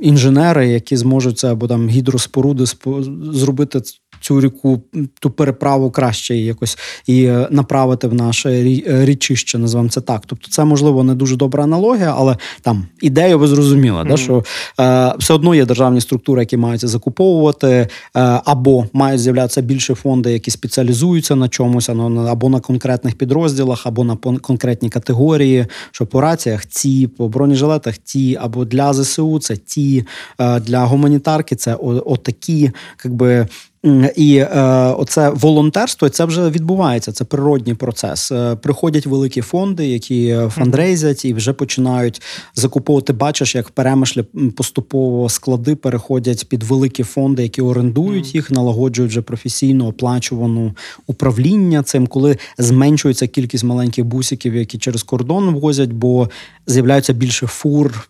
інженери, 0.00 0.68
які 0.68 0.96
зможуть 0.96 1.41
це 1.42 1.52
або 1.52 1.68
там 1.68 1.88
гідроспоруди 1.88 2.64
зробити 3.32 3.80
цю 4.22 4.40
ріку, 4.40 4.82
ту 5.20 5.30
переправу 5.30 5.90
краще 5.90 6.36
якось 6.36 6.78
і 7.06 7.24
е, 7.24 7.48
направити 7.50 8.08
в 8.08 8.14
наше 8.14 8.50
е, 8.50 9.04
річище, 9.04 9.58
називаємо 9.58 9.90
це 9.90 10.00
так. 10.00 10.22
Тобто, 10.26 10.50
це 10.50 10.64
можливо 10.64 11.04
не 11.04 11.14
дуже 11.14 11.36
добра 11.36 11.64
аналогія, 11.64 12.14
але 12.16 12.36
там 12.62 12.86
ідею 13.00 13.38
ви 13.38 13.46
зрозуміли, 13.46 14.00
mm-hmm. 14.00 14.08
да, 14.08 14.16
що 14.16 14.44
е, 14.80 15.14
все 15.18 15.34
одно 15.34 15.54
є 15.54 15.64
державні 15.64 16.00
структури, 16.00 16.42
які 16.42 16.56
мають 16.56 16.88
закуповувати, 16.88 17.68
е, 17.68 17.88
або 18.44 18.86
мають 18.92 19.20
з'являтися 19.20 19.60
більше 19.62 19.94
фонди, 19.94 20.32
які 20.32 20.50
спеціалізуються 20.50 21.36
на 21.36 21.48
чомусь, 21.48 21.88
або 21.88 22.48
на 22.48 22.60
конкретних 22.60 23.14
підрозділах, 23.14 23.86
або 23.86 24.04
на 24.04 24.16
конкретні 24.16 24.90
категорії, 24.90 25.66
що 25.90 26.06
по 26.06 26.20
раціях 26.20 26.66
ці, 26.66 27.06
по 27.06 27.28
бронежилетах 27.28 27.98
ті, 27.98 28.38
або 28.40 28.64
для 28.64 28.92
ЗСУ 28.92 29.38
це 29.38 29.56
ті, 29.56 30.04
е, 30.38 30.60
для 30.60 30.84
гуманітарки 30.84 31.56
це 31.56 31.74
отакі, 32.04 32.70
якби. 33.04 33.46
І 34.16 34.36
е, 34.36 34.58
оце 34.98 35.30
волонтерство 35.30 36.08
це 36.08 36.24
вже 36.24 36.50
відбувається. 36.50 37.12
Це 37.12 37.24
природній 37.24 37.74
процес. 37.74 38.32
Е, 38.32 38.56
приходять 38.56 39.06
великі 39.06 39.40
фонди, 39.40 39.86
які 39.86 40.38
фандрейзять 40.48 41.24
і 41.24 41.34
вже 41.34 41.52
починають 41.52 42.22
закуповувати. 42.54 43.12
Бачиш, 43.12 43.54
як 43.54 43.70
перемишлі 43.70 44.22
поступово 44.56 45.28
склади 45.28 45.76
переходять 45.76 46.48
під 46.48 46.62
великі 46.62 47.02
фонди, 47.02 47.42
які 47.42 47.62
орендують 47.62 48.34
їх, 48.34 48.50
налагоджують 48.50 49.10
вже 49.10 49.22
професійно 49.22 49.86
оплачувану 49.86 50.74
управління 51.06 51.82
цим, 51.82 52.06
коли 52.06 52.36
зменшується 52.58 53.26
кількість 53.26 53.64
маленьких 53.64 54.04
бусиків, 54.04 54.54
які 54.54 54.78
через 54.78 55.02
кордон 55.02 55.54
возять, 55.54 55.92
бо 55.92 56.30
з'являються 56.66 57.12
більше 57.12 57.46
фур 57.46 58.08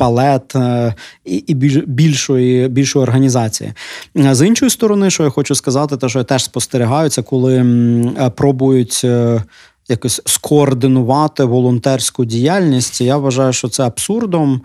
палет 0.00 0.56
е, 0.56 0.94
і 1.24 1.36
і 1.36 1.54
більшої 1.86 2.68
більшої 2.68 3.02
організації. 3.02 3.72
З 4.14 4.46
іншої 4.46 4.70
сторони, 4.70 5.10
що 5.10 5.22
я 5.22 5.30
хочу 5.30 5.54
сказати, 5.54 5.96
те, 5.96 6.08
що 6.08 6.18
я 6.18 6.24
теж 6.24 6.44
спостерігаю, 6.44 7.08
це 7.08 7.22
коли 7.22 7.56
е, 7.56 8.30
пробують 8.30 9.00
е, 9.04 9.42
якось 9.90 10.22
скоординувати 10.26 11.44
волонтерську 11.44 12.24
діяльність. 12.24 13.00
Я 13.00 13.16
вважаю, 13.16 13.52
що 13.52 13.68
це 13.68 13.82
абсурдом. 13.82 14.60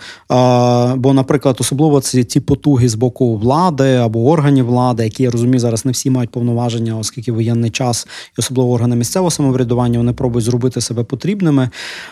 Бо, 0.96 1.14
наприклад, 1.14 1.58
особливо 1.60 2.02
це 2.02 2.24
ті 2.24 2.40
потуги 2.40 2.90
з 2.90 2.96
боку 2.96 3.38
влади 3.38 3.96
або 3.96 4.30
органів 4.30 4.66
влади, 4.66 5.04
які 5.04 5.24
я 5.24 5.32
розумію, 5.32 5.60
зараз 5.60 5.86
не 5.86 5.92
всі 5.92 6.10
мають 6.10 6.32
повноваження, 6.32 6.98
оскільки 6.98 7.32
воєнний 7.32 7.72
час, 7.72 8.08
і 8.38 8.42
особливо 8.42 8.72
органи 8.72 8.96
місцевого 8.96 9.32
самоврядування, 9.32 9.98
вони 9.98 10.14
пробують 10.14 10.46
зробити 10.46 10.82
себе 10.82 11.04
потрібними. 11.04 11.70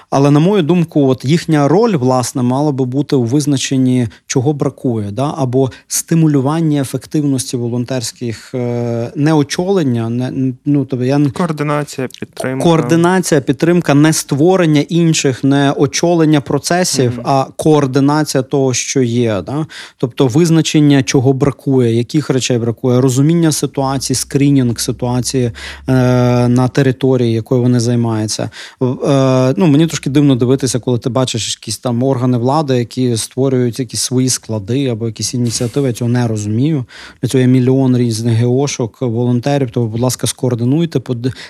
Але 0.10 0.32
на 0.32 0.40
мою 0.40 0.64
думку, 0.64 1.08
от 1.08 1.26
їхня 1.26 1.68
роль 1.68 1.96
власне 1.96 2.42
мала 2.42 2.72
би 2.72 2.86
бути 2.86 3.16
у 3.16 3.24
визначенні, 3.24 4.08
чого 4.28 4.54
бракує, 4.54 5.12
да? 5.12 5.34
або 5.38 5.72
стимулювання 5.88 6.82
ефективності 6.82 7.58
волонтерських 7.58 8.56
е, 8.56 9.12
не 9.16 9.34
очолення, 9.34 10.10
не 10.10 10.54
ну 10.66 10.86
тобто 10.86 11.06
я 11.06 11.20
координація 11.34 12.08
підтримка. 12.20 12.64
Координація 12.64 13.03
координація, 13.04 13.42
підтримка, 13.42 13.94
не 13.94 14.14
створення 14.14 14.82
інших, 14.82 15.44
не 15.44 15.72
очолення 15.72 16.42
процесів, 16.42 17.12
mm-hmm. 17.18 17.22
а 17.26 17.46
координація 17.56 18.44
того, 18.44 18.74
що 18.74 19.02
є. 19.02 19.42
Да? 19.46 19.66
Тобто 19.98 20.28
визначення, 20.28 21.04
чого 21.04 21.34
бракує, 21.34 21.96
яких 21.96 22.30
речей 22.30 22.58
бракує, 22.58 23.02
розуміння 23.02 23.52
ситуації, 23.52 24.16
скринінг 24.16 24.80
ситуації 24.80 25.46
е, 25.46 25.52
на 26.48 26.68
території, 26.68 27.34
якою 27.34 27.62
вони 27.62 27.80
займаються. 27.80 28.50
Е, 28.82 28.88
ну, 29.58 29.68
Мені 29.68 29.88
трошки 29.88 30.10
дивно 30.10 30.36
дивитися, 30.36 30.80
коли 30.80 31.00
ти 31.00 31.10
бачиш 31.10 31.58
якісь 31.62 31.78
там 31.78 32.04
органи 32.04 32.38
влади, 32.38 32.78
які 32.78 33.18
створюють 33.18 33.80
якісь 33.80 34.02
свої 34.02 34.30
склади 34.30 34.88
або 34.88 35.08
якісь 35.08 35.34
ініціативи. 35.34 35.88
Я 35.88 35.94
цього 35.94 36.10
не 36.10 36.28
розумію. 36.28 36.86
Для 37.22 37.30
цього 37.30 37.42
є 37.42 37.48
мільйон 37.48 37.98
різних 37.98 38.34
геошок, 38.34 39.02
волонтерів. 39.02 39.72
То, 39.72 39.82
будь 39.82 40.02
ласка, 40.02 40.28
скоординуйте, 40.28 41.02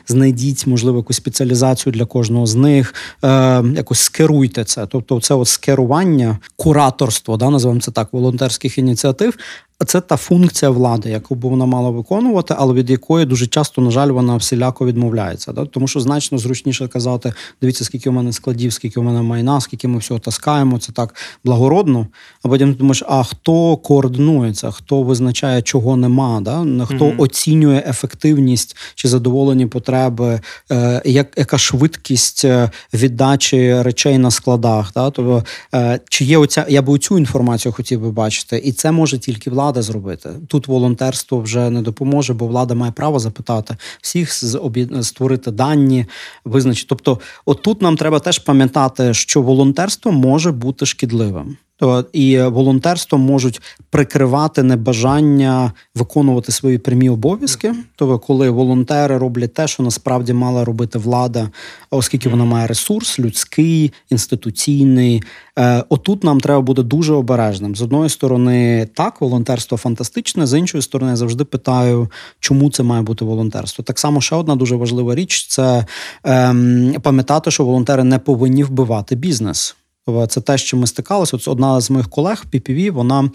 знайдіть, 0.08 0.68
можливо, 0.68 0.98
якусь 0.98 1.18
спеціальність 1.18 1.33
спеціалізацію 1.34 1.94
для 1.94 2.06
кожного 2.06 2.46
з 2.46 2.56
них. 2.56 2.94
Е, 3.24 3.64
Якось 3.76 4.00
скеруйте 4.00 4.64
це. 4.64 4.86
Тобто, 4.86 5.20
це 5.22 5.34
от 5.34 5.48
скерування, 5.48 6.38
кураторство, 6.56 7.38
да, 7.38 7.50
називаємо 7.50 7.82
це 7.82 7.92
так, 7.92 8.14
волонтерських 8.14 8.78
ініціатив. 8.78 9.38
Це 9.86 10.02
та 10.02 10.18
функція 10.18 10.72
влади, 10.72 11.10
яку 11.10 11.36
б 11.36 11.42
вона 11.42 11.66
мала 11.66 11.90
виконувати, 11.90 12.56
але 12.58 12.74
від 12.74 12.90
якої 12.90 13.26
дуже 13.26 13.48
часто, 13.48 13.82
на 13.82 13.92
жаль, 13.92 14.10
вона 14.10 14.36
всіляко 14.36 14.86
відмовляється. 14.86 15.52
Да? 15.54 15.66
Тому 15.66 15.88
що 15.88 16.00
значно 16.00 16.38
зручніше 16.38 16.88
казати: 16.88 17.34
дивіться, 17.62 17.84
скільки 17.86 18.10
у 18.10 18.14
мене 18.14 18.34
складів, 18.34 18.74
скільки 18.74 19.00
у 19.00 19.04
мене 19.04 19.22
майна, 19.22 19.62
скільки 19.62 19.88
ми 19.88 19.98
всього 19.98 20.20
таскаємо. 20.20 20.80
Це 20.80 20.92
так 20.92 21.16
благородно. 21.44 22.08
А 22.44 22.48
потім 22.48 22.74
ти 22.74 22.80
думаєш, 22.80 23.04
а 23.08 23.24
хто 23.24 23.78
координується, 23.78 24.72
хто 24.72 25.04
визначає, 25.04 25.62
чого 25.62 25.98
нема, 25.98 26.42
да? 26.42 26.86
хто 26.86 27.06
mm 27.06 27.14
оцінює 27.18 27.84
ефективність 27.88 28.78
чи 28.96 29.08
задоволені 29.08 29.66
потреби, 29.66 30.40
е, 30.72 31.02
як, 31.06 31.28
яка 31.38 31.58
швидкість 31.58 32.46
е, 32.46 32.72
віддачі 32.94 33.82
речей 33.82 34.18
на 34.18 34.32
складах? 34.32 34.92
Да? 34.94 35.10
Тобто, 35.10 35.44
е, 35.76 36.00
чи 36.10 36.26
є 36.26 36.38
оця, 36.38 36.66
я 36.70 36.82
би 36.82 37.00
цю 37.00 37.18
інформацію 37.18 37.72
хотів 37.72 38.02
би 38.02 38.12
бачити, 38.12 38.62
і 38.66 38.72
це 38.72 38.92
може 38.92 39.18
тільки 39.18 39.50
влада 39.50 39.73
влада 39.74 39.82
зробити. 39.82 40.30
Тут 40.48 40.68
волонтерство 40.68 41.40
вже 41.40 41.70
не 41.70 41.82
допоможе, 41.82 42.34
бо 42.34 42.48
влада 42.48 42.76
має 42.76 42.92
право 42.92 43.20
запитати 43.20 43.78
всіх 44.02 44.34
створити 45.02 45.52
дані, 45.52 46.06
визначити. 46.46 46.86
Тобто, 46.90 47.20
отут 47.46 47.82
нам 47.82 47.98
треба 47.98 48.20
теж 48.20 48.40
пам'ятати, 48.40 49.14
що 49.14 49.42
волонтерство 49.42 50.12
може 50.12 50.52
бути 50.52 50.86
шкідливим. 50.86 51.58
То 51.78 52.06
і 52.14 52.42
волонтерством 52.42 53.22
можуть 53.22 53.62
прикривати 53.90 54.64
небажання 54.64 55.72
виконувати 55.96 56.52
свої 56.52 56.78
прямі 56.78 57.10
обов'язки. 57.10 57.74
Тобто, 57.96 58.20
коли 58.20 58.50
волонтери 58.50 59.18
роблять 59.18 59.54
те, 59.54 59.68
що 59.68 59.84
насправді 59.84 60.34
мала 60.34 60.66
робити 60.66 61.00
влада, 61.00 61.50
оскільки 61.90 62.30
вона 62.30 62.46
має 62.46 62.68
ресурс 62.68 63.20
людський, 63.20 63.94
інституційний. 64.10 65.24
Е, 65.60 65.84
отут 65.90 66.24
нам 66.24 66.40
треба 66.40 66.62
бути 66.62 66.84
дуже 66.84 67.14
обережним. 67.14 67.76
З 67.76 67.82
одної 67.82 68.10
сторони, 68.10 68.88
так, 68.94 69.22
волонтерство 69.22 69.78
фантастичне, 69.78 70.48
з 70.48 70.60
іншої 70.60 70.82
сторони, 70.82 71.12
я 71.12 71.16
завжди 71.16 71.44
питаю, 71.44 72.12
чому 72.40 72.72
це 72.72 72.84
має 72.84 73.02
бути 73.02 73.26
волонтерство. 73.26 73.84
Так 73.84 74.00
само 74.00 74.22
ще 74.22 74.36
одна 74.36 74.56
дуже 74.56 74.76
важлива 74.76 75.16
річ 75.16 75.48
це 75.48 75.86
ем, 76.24 76.96
пам'ятати, 77.02 77.52
що 77.52 77.66
волонтери 77.66 78.04
не 78.04 78.20
повинні 78.20 78.64
вбивати 78.64 79.16
бізнес. 79.16 79.76
Це 80.28 80.42
те, 80.42 80.58
що 80.58 80.78
ми 80.78 80.88
стикалися. 80.88 81.38
От 81.38 81.48
одна 81.48 81.82
з 81.82 81.92
моїх 81.92 82.10
колег 82.10 82.46
PPV, 82.54 82.92
вона 82.92 83.24
е, 83.24 83.30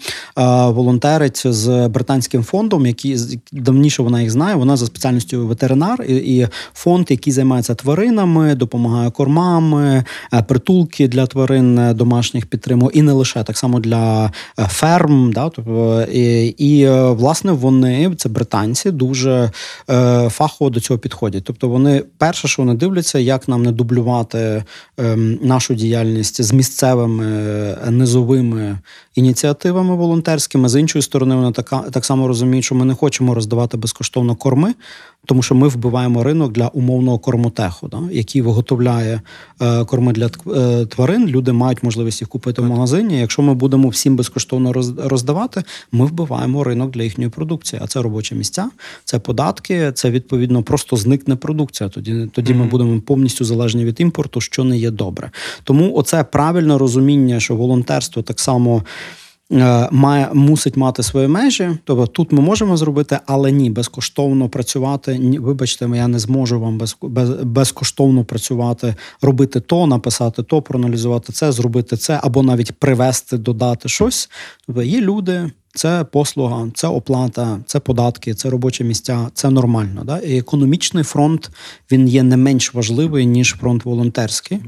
волонтерить 0.71 1.41
з 1.45 1.87
британським 1.87 2.43
фондом, 2.43 2.85
який 2.85 3.17
давніше 3.51 4.03
вона 4.03 4.21
їх 4.21 4.31
знає. 4.31 4.55
Вона 4.55 4.77
за 4.77 4.85
спеціальністю 4.85 5.47
ветеринар 5.47 6.03
і, 6.03 6.47
фонд, 6.73 7.07
який 7.09 7.33
займається 7.33 7.75
тваринами, 7.75 8.55
допомагає 8.55 9.11
кормами, 9.11 10.03
е, 10.33 10.43
притулки 10.43 11.07
для 11.07 11.27
тварин 11.27 11.79
е, 11.79 11.93
домашніх 11.93 12.45
підтримує, 12.45 12.91
і 12.93 13.01
не 13.01 13.11
лише 13.11 13.43
так 13.43 13.57
само 13.57 13.79
для 13.79 14.31
ферм. 14.57 15.31
Да, 15.33 15.49
тобто, 15.49 16.01
і, 16.11 16.47
і 16.47 16.89
власне 16.89 17.51
вони 17.51 18.15
це 18.17 18.29
британці 18.29 18.91
дуже 18.91 19.51
фахово 20.29 20.69
до 20.69 20.79
цього 20.79 20.99
підходять. 20.99 21.43
Тобто, 21.43 21.69
вони 21.69 22.03
перше, 22.17 22.47
що 22.47 22.61
вони 22.61 22.73
дивляться, 22.73 23.19
як 23.19 23.47
нам 23.47 23.63
не 23.63 23.71
дублювати 23.71 24.63
е, 24.99 25.15
нашу 25.41 25.73
діяльність 25.73 26.41
з 26.41 26.58
місцевими 26.59 27.25
е, 27.25 27.91
низовими 27.91 28.79
ініціативами 29.15 29.95
волонтерськими. 29.95 30.69
З 30.69 30.79
іншої 30.79 31.01
сторони, 31.01 31.35
вони 31.35 31.51
така 31.51 31.79
так 31.79 32.05
само 32.05 32.27
розуміють, 32.27 32.65
що 32.65 32.75
ми 32.75 32.85
не 32.85 32.95
хочемо 32.95 33.33
роздавати 33.33 33.77
безкоштовно 33.77 34.35
корми, 34.35 34.73
тому 35.25 35.41
що 35.41 35.55
ми 35.55 35.67
вбиваємо 35.67 36.23
ринок 36.23 36.51
для 36.51 36.67
умовного 36.67 37.19
кормотеху, 37.19 37.87
да, 37.87 38.01
який 38.11 38.41
виготовляє 38.41 39.21
е, 39.61 39.85
корми 39.85 40.13
для 40.13 40.29
е, 40.55 40.85
тварин. 40.85 41.27
Люди 41.27 41.51
мають 41.51 41.83
можливість 41.83 42.21
їх 42.21 42.29
купити 42.29 42.61
в 42.61 42.65
магазині. 42.65 43.19
Якщо 43.19 43.41
ми 43.41 43.53
будемо 43.53 43.89
всім 43.89 44.15
безкоштовно 44.15 44.73
роздавати, 44.97 45.63
ми 45.91 46.05
вбиваємо 46.05 46.63
ринок 46.63 46.91
для 46.91 47.03
їхньої 47.03 47.29
продукції. 47.29 47.81
А 47.83 47.87
це 47.87 48.01
робочі 48.01 48.35
місця, 48.35 48.69
це 49.05 49.19
податки, 49.19 49.91
це 49.95 50.11
відповідно 50.11 50.63
просто 50.63 50.95
зникне 50.95 51.35
продукція. 51.35 51.89
Тоді 51.89 52.29
тоді 52.33 52.53
mm-hmm. 52.53 52.57
ми 52.57 52.65
будемо 52.65 53.01
повністю 53.01 53.45
залежні 53.45 53.85
від 53.85 54.01
імпорту, 54.01 54.41
що 54.41 54.63
не 54.63 54.77
є 54.77 54.91
добре. 54.91 55.31
Тому 55.63 55.95
оце 55.95 56.23
правильне 56.49 56.77
розуміння, 56.77 57.39
що 57.39 57.55
волонтерство 57.55 58.21
так 58.21 58.39
само. 58.39 58.83
Е, 59.51 59.89
має 59.91 60.29
мусить 60.33 60.77
мати 60.77 61.03
свої 61.03 61.27
межі. 61.27 61.69
Тобто 61.83 62.07
тут 62.07 62.31
ми 62.31 62.41
можемо 62.41 62.77
зробити, 62.77 63.19
але 63.25 63.51
ні, 63.51 63.69
безкоштовно 63.69 64.49
працювати. 64.49 65.37
Вибачте, 65.39 65.89
я 65.95 66.07
не 66.07 66.19
зможу 66.19 66.59
вам 66.59 66.77
без, 66.77 66.97
без, 67.01 67.29
безкоштовно 67.29 68.23
працювати, 68.23 68.95
робити 69.21 69.59
то, 69.59 69.87
написати 69.87 70.43
то, 70.43 70.61
проаналізувати 70.61 71.33
це, 71.33 71.51
зробити 71.51 71.97
це, 71.97 72.19
або 72.23 72.43
навіть 72.43 72.71
привести, 72.71 73.37
додати 73.37 73.89
щось. 73.89 74.29
Тобто 74.67 74.83
є 74.83 75.01
люди, 75.01 75.51
це 75.75 76.05
послуга, 76.11 76.67
це 76.73 76.87
оплата, 76.87 77.59
це 77.65 77.79
податки, 77.79 78.33
це 78.33 78.49
робочі 78.49 78.83
місця. 78.83 79.29
Це 79.33 79.49
нормально. 79.49 80.03
Да? 80.05 80.17
І 80.19 80.37
економічний 80.37 81.03
фронт 81.03 81.51
він 81.91 82.07
є 82.07 82.23
не 82.23 82.37
менш 82.37 82.73
важливий 82.73 83.25
ніж 83.25 83.55
фронт 83.59 83.85
волонтерський. 83.85 84.59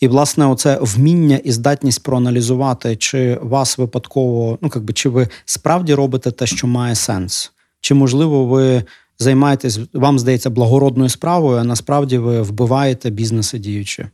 І 0.00 0.08
власне, 0.08 0.46
оце 0.46 0.78
вміння 0.80 1.36
і 1.36 1.52
здатність 1.52 2.02
проаналізувати, 2.02 2.96
чи 2.96 3.38
вас 3.42 3.78
випадково, 3.78 4.58
ну 4.62 4.70
якби 4.74 4.92
чи 4.92 5.08
ви 5.08 5.28
справді 5.44 5.94
робите 5.94 6.30
те, 6.30 6.46
що 6.46 6.66
має 6.66 6.94
сенс, 6.94 7.52
чи 7.80 7.94
можливо 7.94 8.44
ви. 8.44 8.84
Займаєтесь, 9.20 9.80
вам 9.92 10.18
здається, 10.18 10.50
благородною 10.50 11.08
справою, 11.08 11.58
а 11.58 11.64
насправді 11.64 12.18
ви 12.18 12.42
вбиваєте 12.42 13.10
бізнеси 13.10 13.58
діючі. 13.58 14.06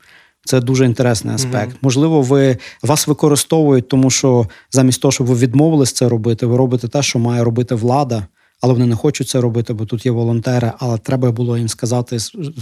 Це 0.45 0.61
дуже 0.61 0.85
інтересний 0.85 1.35
аспект. 1.35 1.73
Mm-hmm. 1.73 1.83
Можливо, 1.83 2.23
ви 2.23 2.57
вас 2.83 3.07
використовують, 3.07 3.89
тому 3.89 4.11
що 4.11 4.47
замість 4.71 5.01
того, 5.01 5.13
щоб 5.13 5.27
ви 5.27 5.35
відмовились 5.35 5.93
це 5.93 6.09
робити, 6.09 6.47
ви 6.47 6.57
робите 6.57 6.89
те, 6.89 7.03
що 7.03 7.19
має 7.19 7.45
робити 7.45 7.75
влада, 7.75 8.27
але 8.61 8.73
вони 8.73 8.87
не 8.87 8.97
хочуть 8.97 9.29
це 9.29 9.41
робити, 9.41 9.73
бо 9.73 9.85
тут 9.85 10.07
є 10.07 10.13
волонтери. 10.13 10.73
Але 10.79 10.99
треба 10.99 11.33
було 11.33 11.59
їм 11.59 11.69
сказати, 11.69 12.19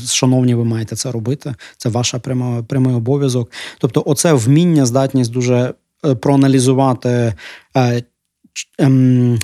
шановні, 0.06 0.54
ви 0.54 0.64
маєте 0.64 0.96
це 0.96 1.12
робити. 1.12 1.54
Це 1.76 1.88
ваша 1.88 2.18
пряма 2.18 2.62
прямий 2.62 2.94
обов'язок. 2.94 3.50
Тобто, 3.78 4.02
оце 4.06 4.32
вміння, 4.32 4.86
здатність 4.86 5.32
дуже 5.32 5.74
е, 6.06 6.14
проаналізувати. 6.14 7.34
Е, 7.76 8.02
е, 8.80 9.38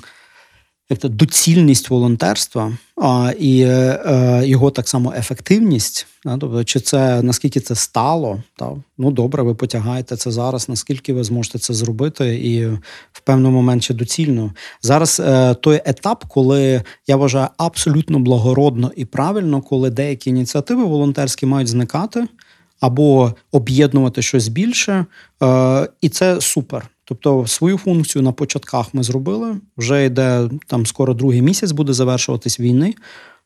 як 0.89 0.99
то 0.99 1.09
доцільність 1.09 1.89
волонтерства 1.89 2.77
а, 3.01 3.33
і 3.39 3.61
е, 3.61 4.41
його 4.45 4.71
так 4.71 4.87
само 4.89 5.13
ефективність. 5.17 6.07
Да, 6.25 6.37
тобто, 6.37 6.63
чи 6.63 6.79
це 6.79 7.21
наскільки 7.21 7.59
це 7.59 7.75
стало? 7.75 8.43
Та, 8.57 8.71
ну 8.97 9.11
добре, 9.11 9.43
ви 9.43 9.55
потягаєте 9.55 10.15
це 10.15 10.31
зараз, 10.31 10.69
наскільки 10.69 11.13
ви 11.13 11.23
зможете 11.23 11.59
це 11.59 11.73
зробити, 11.73 12.35
і 12.35 12.65
в 13.11 13.19
певний 13.23 13.51
момент 13.51 13.83
чи 13.83 13.93
доцільно. 13.93 14.53
Зараз 14.81 15.19
е, 15.19 15.53
той 15.53 15.81
етап, 15.85 16.25
коли 16.27 16.83
я 17.07 17.15
вважаю 17.15 17.47
абсолютно 17.57 18.19
благородно 18.19 18.91
і 18.95 19.05
правильно, 19.05 19.61
коли 19.61 19.89
деякі 19.89 20.29
ініціативи 20.29 20.83
волонтерські 20.83 21.45
мають 21.45 21.67
зникати 21.67 22.27
або 22.79 23.33
об'єднувати 23.51 24.21
щось 24.21 24.47
більше, 24.47 25.05
е, 25.43 25.87
і 26.01 26.09
це 26.09 26.41
супер. 26.41 26.89
Тобто 27.09 27.47
свою 27.47 27.77
функцію 27.77 28.21
на 28.21 28.31
початках 28.31 28.93
ми 28.93 29.03
зробили. 29.03 29.55
Вже 29.77 30.05
йде 30.05 30.49
там 30.67 30.85
скоро 30.85 31.13
другий 31.13 31.41
місяць 31.41 31.71
буде 31.71 31.93
завершуватись 31.93 32.59
війни. 32.59 32.93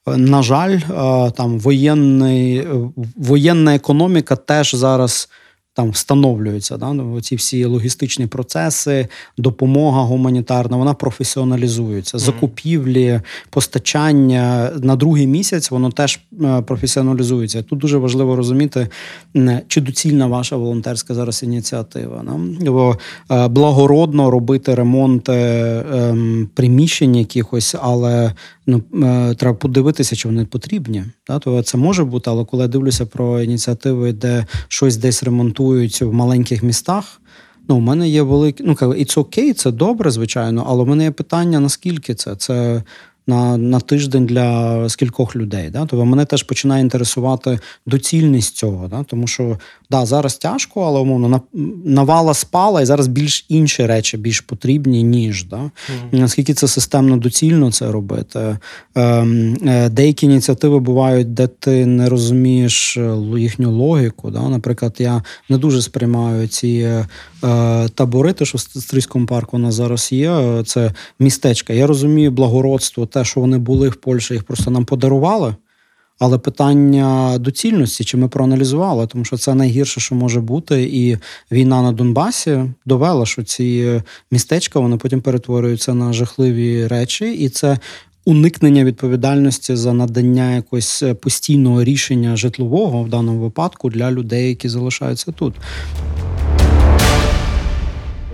Е, 0.08 0.18
на 0.18 0.42
жаль, 0.42 0.78
е, 0.78 1.32
там 1.32 1.60
воєнний, 1.60 2.58
е, 2.58 2.66
воєнна 3.16 3.76
економіка 3.76 4.36
теж 4.36 4.76
зараз 4.76 5.30
там 5.74 5.90
встановлюються 5.90 6.78
да, 6.78 6.94
ну, 6.94 7.22
ці 7.22 7.36
всі 7.36 7.66
логістичні 7.66 8.28
процеси, 8.28 9.08
допомога 9.38 10.02
гуманітарна, 10.02 10.78
вона 10.78 10.94
професіоналізується. 10.94 12.18
Закупівлі, 12.18 13.22
постачання 13.50 14.72
на 14.82 14.96
другий 14.96 15.28
місяць 15.28 15.72
воно 15.72 15.92
теж 15.92 16.20
е, 16.42 16.62
професіоналізується. 16.62 17.64
Тут 17.64 17.80
дуже 17.80 17.98
важливо 17.98 18.36
розуміти, 18.36 18.88
чи 19.68 19.82
доцільна 19.82 20.28
ваша 20.28 20.56
волонтерська 20.56 21.14
зараз 21.14 21.44
ініціатива. 21.44 22.26
Бо 22.60 22.98
е, 23.32 23.48
благородно 23.48 24.32
робити 24.32 24.76
ремонт 24.76 25.30
ем, 25.30 26.50
приміщень 26.54 27.16
якихось, 27.16 27.76
але 27.82 28.34
ну, 28.68 28.82
е, 29.04 29.36
треба 29.36 29.58
подивитися, 29.58 30.16
чи 30.16 30.28
вони 30.28 30.46
потрібні. 30.46 31.04
То 31.42 31.64
це 31.64 31.78
може 31.78 32.04
бути, 32.04 32.30
але 32.30 32.46
коли 32.46 32.64
я 32.64 32.68
дивлюся 32.68 33.06
про 33.06 33.42
ініціативи, 33.42 34.14
де 34.14 34.46
щось 34.68 34.98
десь 34.98 35.24
ремонтують 35.24 35.63
ремонтують 35.64 36.02
в 36.02 36.14
маленьких 36.14 36.64
містах. 36.64 37.22
Ну, 37.68 37.76
у 37.76 37.80
мене 37.80 38.10
є 38.10 38.22
великі. 38.22 38.64
Ну, 38.64 38.74
it's 38.74 39.20
окей, 39.20 39.54
це 39.54 39.72
добре, 39.72 40.12
звичайно, 40.12 40.66
але 40.68 40.84
у 40.84 40.86
мене 40.86 41.04
є 41.04 41.12
питання: 41.12 41.60
наскільки 41.60 42.16
це? 42.16 42.36
Це 42.36 42.84
на 43.28 43.58
на 43.58 43.80
тиждень 43.80 44.26
для 44.26 44.90
скількох 44.90 45.36
людей. 45.36 45.70
Да? 45.70 45.80
Тобто 45.80 46.06
мене 46.06 46.26
теж 46.26 46.44
починає 46.44 46.82
інтересувати 46.82 47.60
доцільність 47.86 48.56
цього. 48.56 48.88
Да? 48.88 49.04
Тому 49.04 49.28
що 49.28 49.58
да, 49.90 50.06
зараз 50.06 50.38
тяжко, 50.38 50.82
але 50.82 51.00
умовно 51.00 51.42
навала 51.86 52.34
спала, 52.34 52.82
і 52.82 52.86
зараз 52.86 53.08
більш 53.08 53.46
інші 53.50 53.86
речі 53.86 54.18
більш 54.18 54.42
потрібні, 54.42 55.04
ніж. 55.04 55.44
Да? 55.44 55.58
Mm. 55.58 56.20
Наскільки 56.20 56.54
це 56.54 56.68
системно 56.68 57.18
доцільно 57.18 57.72
це 57.72 57.92
робити? 57.92 58.58
Ем, 58.96 59.58
е, 59.66 59.90
Деякі 59.90 60.26
ініціативи 60.26 60.80
бувають, 60.80 61.34
де 61.34 61.48
ти 61.48 61.86
не 61.86 62.10
розумієш 62.10 62.98
е, 62.98 63.16
їхню 63.38 63.72
логіку. 63.72 64.32
Да? 64.32 64.50
Наприклад, 64.50 64.96
я 65.00 65.24
не 65.50 65.58
дуже 65.58 65.82
сприймаю 65.82 66.48
ці 66.48 66.68
е, 66.68 67.08
табори, 67.96 68.34
те, 68.34 68.46
що 68.46 68.58
в 68.58 68.62
Стрийському 68.62 69.26
парку 69.26 69.58
у 69.58 69.60
нас 69.60 69.76
зараз 69.76 70.12
є. 70.12 70.64
Це 70.66 70.94
містечка. 71.20 71.74
Я 71.74 71.88
розумію 71.88 72.32
благородство 72.32 73.06
те, 73.14 73.26
що 73.26 73.40
вони 73.40 73.58
були 73.58 73.90
в 73.90 73.96
Польщі, 73.96 74.34
їх 74.34 74.44
просто 74.44 74.72
нам 74.72 74.86
подарували. 74.86 75.56
Але 76.20 76.38
питання 76.38 77.38
доцільності, 77.40 78.04
чи 78.04 78.18
ми 78.18 78.28
проаналізували, 78.28 79.08
тому 79.08 79.26
що 79.26 79.38
це 79.38 79.54
найгірше, 79.54 80.02
що 80.02 80.16
може 80.16 80.42
бути, 80.42 80.84
і 80.84 81.18
війна 81.52 81.82
на 81.82 81.92
Донбасі 81.92 82.64
довела, 82.86 83.26
що 83.26 83.44
ці 83.44 84.02
містечка 84.32 84.80
вони 84.80 84.98
потім 84.98 85.22
перетворюються 85.22 85.94
на 85.94 86.14
жахливі 86.14 86.88
речі, 86.88 87.34
і 87.34 87.50
це 87.50 87.78
уникнення 88.26 88.84
відповідальності 88.84 89.76
за 89.76 89.94
надання 89.94 90.56
якогось 90.56 91.04
постійного 91.22 91.84
рішення 91.84 92.36
житлового 92.36 93.04
в 93.04 93.10
даному 93.10 93.40
випадку 93.40 93.90
для 93.90 94.12
людей, 94.12 94.50
які 94.50 94.70
залишаються 94.70 95.32
тут. 95.32 95.54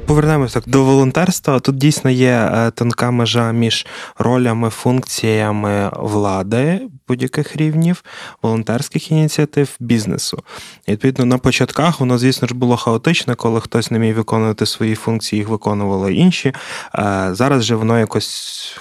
Повернемося 0.10 0.62
до 0.66 0.84
волонтерства. 0.84 1.60
Тут 1.60 1.78
дійсно 1.78 2.10
є 2.10 2.52
е, 2.54 2.72
тонка 2.72 3.12
межа 3.12 3.52
між 3.52 3.86
ролями, 4.18 4.70
функціями 4.70 5.92
влади 5.94 6.82
будь-яких 7.08 7.56
рівнів, 7.56 8.04
волонтерських 8.42 9.12
ініціатив, 9.12 9.70
бізнесу. 9.80 10.44
І, 10.88 10.92
відповідно, 10.92 11.26
на 11.26 11.38
початках 11.38 12.00
воно, 12.00 12.18
звісно 12.18 12.48
ж, 12.48 12.56
було 12.56 12.78
хаотичне, 12.78 13.36
коли 13.36 13.62
хтось 13.62 13.92
не 13.92 14.00
міг 14.00 14.16
виконувати 14.16 14.66
свої 14.66 14.96
функції, 14.96 15.40
їх 15.40 15.50
виконували 15.50 16.14
інші. 16.14 16.54
Е, 16.96 17.30
Зараз 17.32 17.64
же 17.64 17.76
воно 17.76 18.00
якось 18.00 18.78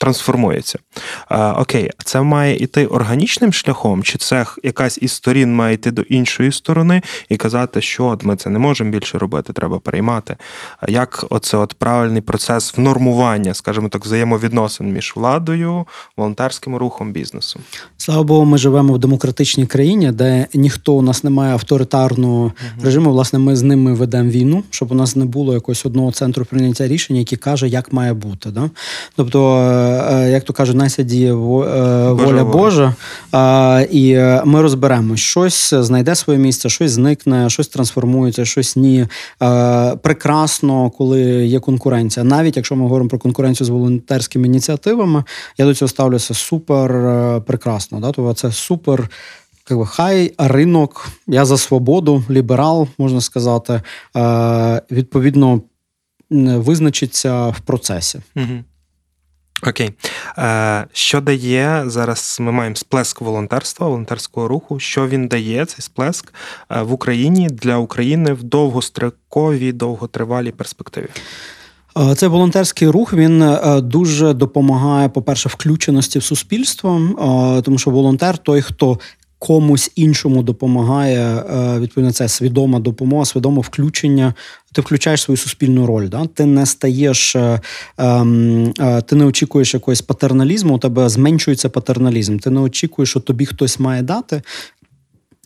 трансформується. 0.00 0.78
А, 1.28 1.52
Окей, 1.52 1.90
це 2.04 2.22
має 2.22 2.56
йти 2.56 2.86
органічним 2.86 3.52
шляхом, 3.52 4.02
чи 4.02 4.18
це 4.18 4.46
якась 4.62 4.98
із 5.02 5.12
сторін 5.12 5.54
має 5.54 5.74
йти 5.74 5.90
до 5.90 6.02
іншої 6.02 6.52
сторони 6.52 7.02
і 7.28 7.36
казати, 7.36 7.80
що 7.80 8.04
от 8.04 8.24
ми 8.24 8.36
це 8.36 8.50
не 8.50 8.58
можемо 8.58 8.90
більше 8.90 9.18
робити, 9.18 9.52
треба 9.52 9.78
переймати. 9.78 10.36
А 10.80 10.90
Як 10.90 11.24
оце 11.30 11.56
от 11.56 11.74
правильний 11.74 12.22
процес 12.22 12.76
внормування, 12.76 13.54
скажімо 13.54 13.88
так, 13.88 14.04
взаємовідносин 14.04 14.92
між 14.92 15.12
владою, 15.16 15.86
волонтерським 16.16 16.76
рухом, 16.76 17.12
бізнесом? 17.12 17.62
Слава 17.96 18.22
Богу, 18.22 18.44
ми 18.44 18.58
живемо 18.58 18.92
в 18.92 18.98
демократичній 18.98 19.66
країні, 19.66 20.12
де 20.12 20.46
ніхто 20.54 20.94
у 20.94 21.02
нас 21.02 21.24
не 21.24 21.30
має 21.30 21.52
авторитарного 21.52 22.52
режиму. 22.82 23.10
Власне, 23.10 23.38
ми 23.38 23.56
з 23.56 23.62
ними 23.62 23.94
ведемо 23.94 24.30
війну, 24.30 24.62
щоб 24.70 24.92
у 24.92 24.94
нас 24.94 25.16
не 25.16 25.24
було 25.24 25.54
якогось 25.54 25.86
одного 25.86 26.12
центру 26.12 26.44
прийняття 26.44 26.88
рішень, 26.88 27.16
який 27.16 27.38
каже, 27.38 27.68
як 27.68 27.92
має 27.92 28.14
бути. 28.14 28.50
Да? 28.50 28.70
Тобто, 29.16 29.89
як 30.30 30.44
то 30.44 30.52
кажуть, 30.52 30.76
найся 30.76 31.02
діє 31.02 31.32
е, 31.32 31.34
Божа 31.34 32.12
воля 32.12 32.42
воля. 32.42 32.44
Божа, 32.44 32.94
і 33.90 34.12
е, 34.12 34.42
ми 34.44 34.62
розберемо, 34.62 35.16
щось 35.16 35.74
знайде 35.74 36.14
своє 36.14 36.38
місце, 36.38 36.68
щось 36.68 36.90
зникне, 36.90 37.50
щось 37.50 37.68
трансформується, 37.68 38.44
щось 38.44 38.76
ні. 38.76 39.06
Е, 39.42 39.96
Прекрасно, 40.02 40.90
коли 40.90 41.20
є 41.46 41.60
конкуренція. 41.60 42.24
Навіть 42.24 42.56
якщо 42.56 42.76
ми 42.76 42.82
говоримо 42.82 43.08
про 43.08 43.18
конкуренцію 43.18 43.66
з 43.66 43.70
волонтерськими 43.70 44.46
ініціативами, 44.46 45.24
я 45.58 45.64
до 45.64 45.74
цього 45.74 45.88
ставлюся 45.88 46.34
супер 46.34 46.92
е, 46.92 47.40
прекрасно. 47.40 48.00
Да? 48.00 48.12
Тобто 48.12 48.34
це 48.34 48.52
супер. 48.52 49.08
Хай 49.86 50.34
ринок, 50.38 51.08
я 51.26 51.44
за 51.44 51.58
свободу, 51.58 52.24
ліберал, 52.30 52.88
можна 52.98 53.20
сказати, 53.20 53.82
е, 54.16 54.82
відповідно 54.90 55.60
визначиться 56.30 57.48
в 57.48 57.60
процесі. 57.60 58.20
Угу. 58.36 58.64
Окей. 59.62 59.90
Е, 60.38 60.86
що 60.92 61.20
дає 61.20 61.82
зараз? 61.86 62.36
Ми 62.40 62.52
маємо 62.52 62.76
сплеск 62.76 63.20
волонтерства, 63.20 63.86
волонтерського 63.86 64.48
руху. 64.48 64.80
Що 64.80 65.08
він 65.08 65.28
дає, 65.28 65.64
цей 65.64 65.80
сплеск 65.80 66.32
е, 66.70 66.82
в 66.82 66.92
Україні 66.92 67.48
для 67.48 67.76
України 67.76 68.32
в 68.32 68.42
довгостроковій, 68.42 69.72
довготривалій 69.72 70.50
перспективі? 70.50 71.06
Е, 71.98 72.14
Цей 72.14 72.28
волонтерський 72.28 72.88
рух 72.88 73.12
він 73.12 73.56
дуже 73.82 74.32
допомагає, 74.32 75.08
по-перше, 75.08 75.48
включеності 75.48 76.18
в 76.18 76.22
суспільство, 76.22 77.00
тому 77.64 77.78
що 77.78 77.90
волонтер 77.90 78.38
той, 78.38 78.62
хто 78.62 78.98
комусь 79.40 79.92
іншому 79.96 80.42
допомагає, 80.42 81.20
е, 81.20 81.80
відповідно, 81.80 82.12
це 82.12 82.28
свідома 82.28 82.80
допомога, 82.80 83.24
свідоме 83.24 83.60
включення. 83.60 84.34
Ти 84.72 84.80
включаєш 84.80 85.22
свою 85.22 85.36
суспільну 85.36 85.86
роль. 85.86 86.08
Да? 86.08 86.26
Ти 86.34 86.46
не 86.46 86.66
стаєш, 86.66 87.36
е, 87.36 87.60
ем, 87.98 88.72
е, 88.80 89.02
ти 89.02 89.16
не 89.16 89.24
очікуєш 89.24 89.74
якогось 89.74 90.02
патерналізму, 90.02 90.74
у 90.74 90.78
тебе 90.78 91.08
зменшується 91.08 91.68
патерналізм. 91.68 92.38
Ти 92.38 92.50
не 92.50 92.60
очікуєш, 92.60 93.10
що 93.10 93.20
тобі 93.20 93.46
хтось 93.46 93.80
має 93.80 94.02
дати. 94.02 94.42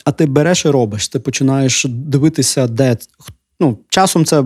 А 0.05 0.13
ти 0.13 0.27
береш 0.27 0.65
і 0.65 0.69
робиш. 0.69 1.09
Ти 1.09 1.19
починаєш 1.19 1.87
дивитися, 1.89 2.67
де 2.67 2.97
ну, 3.61 3.79
часом 3.89 4.25
це, 4.25 4.45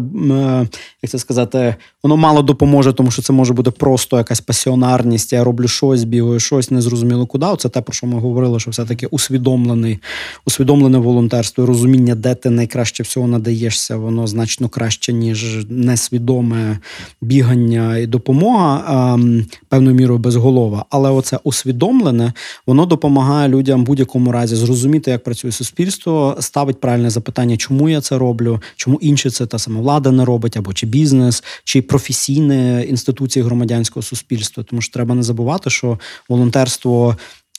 як 1.03 1.11
це 1.11 1.19
сказати, 1.19 1.75
воно 2.03 2.17
мало 2.17 2.43
допоможе, 2.43 2.93
тому 2.93 3.11
що 3.11 3.23
це 3.23 3.33
може 3.33 3.53
бути 3.53 3.71
просто 3.71 4.17
якась 4.17 4.41
пасіонарність. 4.41 5.33
Я 5.33 5.45
роблю 5.45 5.69
щось, 5.69 6.05
бігаю, 6.05 6.41
щось 6.41 6.71
незрозуміло 6.71 7.27
куди. 7.27 7.47
Це 7.59 7.69
те, 7.69 7.81
про 7.81 7.95
що 7.95 8.07
ми 8.07 8.21
говорили, 8.21 8.61
що 8.61 8.71
все-таки 8.71 9.07
усвідомлений, 9.07 9.99
усвідомлене 10.47 10.99
волонтерство, 10.99 11.67
розуміння, 11.67 12.15
де 12.15 12.35
ти 12.35 12.51
найкраще 12.51 13.03
всього 13.03 13.27
надаєшся, 13.27 13.97
воно 13.97 14.27
значно 14.27 14.69
краще, 14.69 15.13
ніж 15.13 15.67
несвідоме 15.69 16.79
бігання 17.21 17.99
і 17.99 18.07
допомога, 18.07 18.85
ем, 19.15 19.47
певною 19.69 19.97
мірою 19.97 20.19
безголова. 20.19 20.85
Але 20.91 21.11
оце 21.11 21.39
усвідомлене, 21.45 22.33
воно 22.67 22.87
допомагає 22.87 23.49
людям 23.49 23.83
в 23.83 23.87
будь-якому 23.87 24.33
разі 24.33 24.57
зрозуміти, 24.57 25.11
як 25.11 25.25
працює 25.25 25.53
суспільство, 25.53 26.37
ставить 26.41 26.81
правильне 26.81 27.11
запитання, 27.11 27.57
чому 27.57 27.89
я 27.89 28.01
це 28.01 28.19
роблю, 28.19 28.63
чому 28.77 28.99
інші 29.03 29.31
це 29.31 29.47
та 29.47 29.59
сама 29.59 29.81
влада 29.81 30.11
не 30.11 30.25
робить, 30.25 30.57
або 30.57 30.73
чи 30.73 30.87
бізнес, 30.87 31.45
чи 31.65 31.83
професійні 31.99 32.87
інституції 32.89 33.45
громадянського 33.45 34.03
суспільства. 34.03 34.65
Тому 34.65 34.83
що 34.83 34.93
треба 34.93 35.15
не 35.15 35.23
забувати, 35.23 35.71
що 35.71 35.99
волонтерство. 36.29 37.17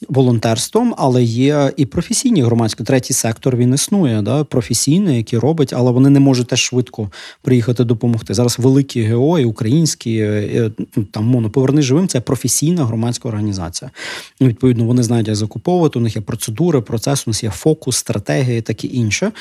Волонтерством, 0.09 0.95
але 0.97 1.23
є 1.23 1.73
і 1.77 1.85
професійні 1.85 2.41
громадські 2.41 2.83
третій 2.83 3.13
сектор. 3.13 3.55
Він 3.55 3.73
існує, 3.73 4.21
да, 4.21 4.43
професійний, 4.43 5.17
який 5.17 5.39
робить, 5.39 5.73
але 5.73 5.91
вони 5.91 6.09
не 6.09 6.19
можуть 6.19 6.47
теж 6.47 6.59
швидко 6.59 7.11
приїхати 7.41 7.83
допомогти. 7.83 8.33
Зараз 8.33 8.59
великі 8.59 9.11
ГО 9.11 9.39
і 9.39 9.45
українські 9.45 10.17
е, 10.19 10.71
ну, 10.95 11.03
там 11.03 11.25
моно 11.25 11.49
поверни 11.49 11.81
живим. 11.81 12.07
Це 12.07 12.21
професійна 12.21 12.85
громадська 12.85 13.27
організація. 13.27 13.91
Ну, 14.39 14.47
Відповідно, 14.47 14.85
вони 14.85 15.03
знають, 15.03 15.27
як 15.27 15.35
закуповувати. 15.35 15.99
У 15.99 16.01
них 16.01 16.15
є 16.15 16.21
процедури, 16.21 16.81
процес, 16.81 17.27
у 17.27 17.29
нас 17.29 17.43
є 17.43 17.49
фокус, 17.49 17.95
стратегія 17.95 18.57
і 18.57 18.61
таке 18.61 18.87
інше. 18.87 19.31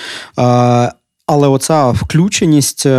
Але 1.31 1.49
оця 1.49 1.91
включеність 1.91 2.87
е, 2.87 2.91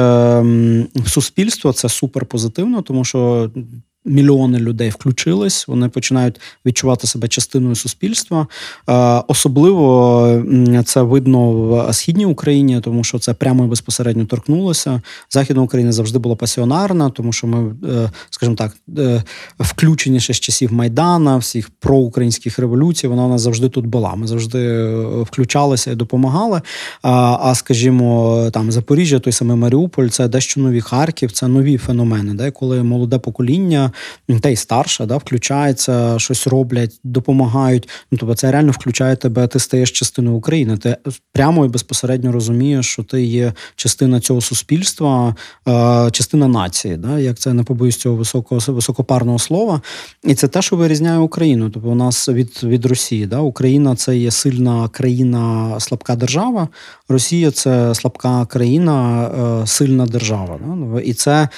в 0.95 1.09
суспільство 1.09 1.73
це 1.73 1.89
супер 1.89 2.25
позитивно, 2.25 2.81
тому 2.81 3.05
що 3.05 3.51
мільйони 4.09 4.59
людей 4.59 4.89
включились, 4.89 5.67
вони 5.67 5.89
починають 5.89 6.39
відчувати 6.65 7.07
себе 7.07 7.27
частиною 7.27 7.75
суспільства. 7.75 8.47
Е, 8.89 9.23
Особливо 9.27 10.43
це 10.85 11.01
видно 11.01 11.51
в 11.51 11.93
східній 11.93 12.25
Україні, 12.25 12.81
тому 12.81 13.03
що 13.03 13.19
це 13.19 13.33
прямо 13.33 13.65
і 13.65 13.67
безпосередньо 13.67 14.25
торкнулося. 14.25 15.01
Західна 15.29 15.61
Україна 15.61 15.91
завжди 15.91 16.19
була 16.19 16.35
пасіонарна, 16.35 17.09
тому 17.09 17.33
що 17.33 17.47
ми, 17.47 17.75
е, 17.89 18.11
скажімо 18.29 18.55
так, 18.55 18.77
е, 18.97 19.23
включені 19.59 20.19
ще 20.19 20.33
з 20.33 20.39
часів 20.39 20.73
Майдана, 20.73 21.37
всіх 21.37 21.69
проукраїнських 21.69 22.59
революцій. 22.59 23.07
Вона 23.07 23.25
у 23.25 23.29
нас 23.29 23.41
завжди 23.41 23.69
тут 23.69 23.85
була. 23.85 24.15
Ми 24.15 24.27
завжди 24.27 24.89
включалися 25.21 25.91
і 25.91 25.95
допомагали. 25.95 26.61
А 27.01 27.55
скажімо, 27.55 28.49
там 28.53 28.71
Запоріжжя, 28.71 29.19
той 29.19 29.33
самий 29.33 29.57
Маріуполь, 29.57 30.07
це 30.07 30.27
дещо 30.27 30.61
нові 30.61 30.81
Харків, 30.81 31.31
це 31.31 31.47
нові 31.47 31.77
феномени, 31.77 32.33
де 32.33 32.51
коли 32.51 32.83
молоде 32.83 33.17
покоління, 33.17 33.91
та 34.41 34.49
й 34.49 34.55
старше, 34.55 35.05
да, 35.05 35.17
включається, 35.17 36.19
щось 36.19 36.47
роблять, 36.47 36.99
допомагають. 37.03 37.89
Ну 38.11 38.17
тобто 38.17 38.35
це 38.35 38.51
реально 38.51 38.71
включає 38.71 39.15
тебе, 39.15 39.47
ти 39.47 39.59
стаєш 39.59 39.91
частиною 39.91 40.37
України. 40.37 40.77
Ти 40.77 40.97
прямо 41.33 41.65
і 41.65 41.67
безпосередньо 41.67 42.31
розумієш, 42.31 42.85
що 42.85 43.03
ти 43.03 43.23
є 43.23 43.53
частина 43.75 44.19
цього 44.19 44.41
суспільства, 44.41 45.35
е, 45.67 46.11
частина 46.11 46.47
нації, 46.47 46.97
да, 46.97 47.19
як 47.19 47.39
це 47.39 47.53
не 47.53 47.63
побоюсь 47.63 47.97
цього 47.97 48.15
високого 48.15 48.61
високопарного 48.67 49.39
слова. 49.39 49.81
І 50.23 50.35
це 50.35 50.47
те, 50.47 50.61
що 50.61 50.75
вирізняє 50.75 51.19
Україну. 51.19 51.69
Тобто 51.69 51.89
у 51.89 51.95
нас 51.95 52.29
від, 52.29 52.63
від 52.63 52.85
Росії. 52.85 53.25
Да, 53.25 53.39
Україна 53.39 53.95
це 53.95 54.17
є 54.17 54.31
сильна 54.31 54.87
країна, 54.87 55.75
слабка 55.79 56.15
держава. 56.15 56.67
Росія 57.09 57.51
це 57.51 57.95
слабка 57.95 58.45
країна, 58.45 59.27
е, 59.63 59.67
сильна 59.67 60.05
держава. 60.05 60.59
Да? 60.65 61.01
І 61.01 61.13
це 61.13 61.49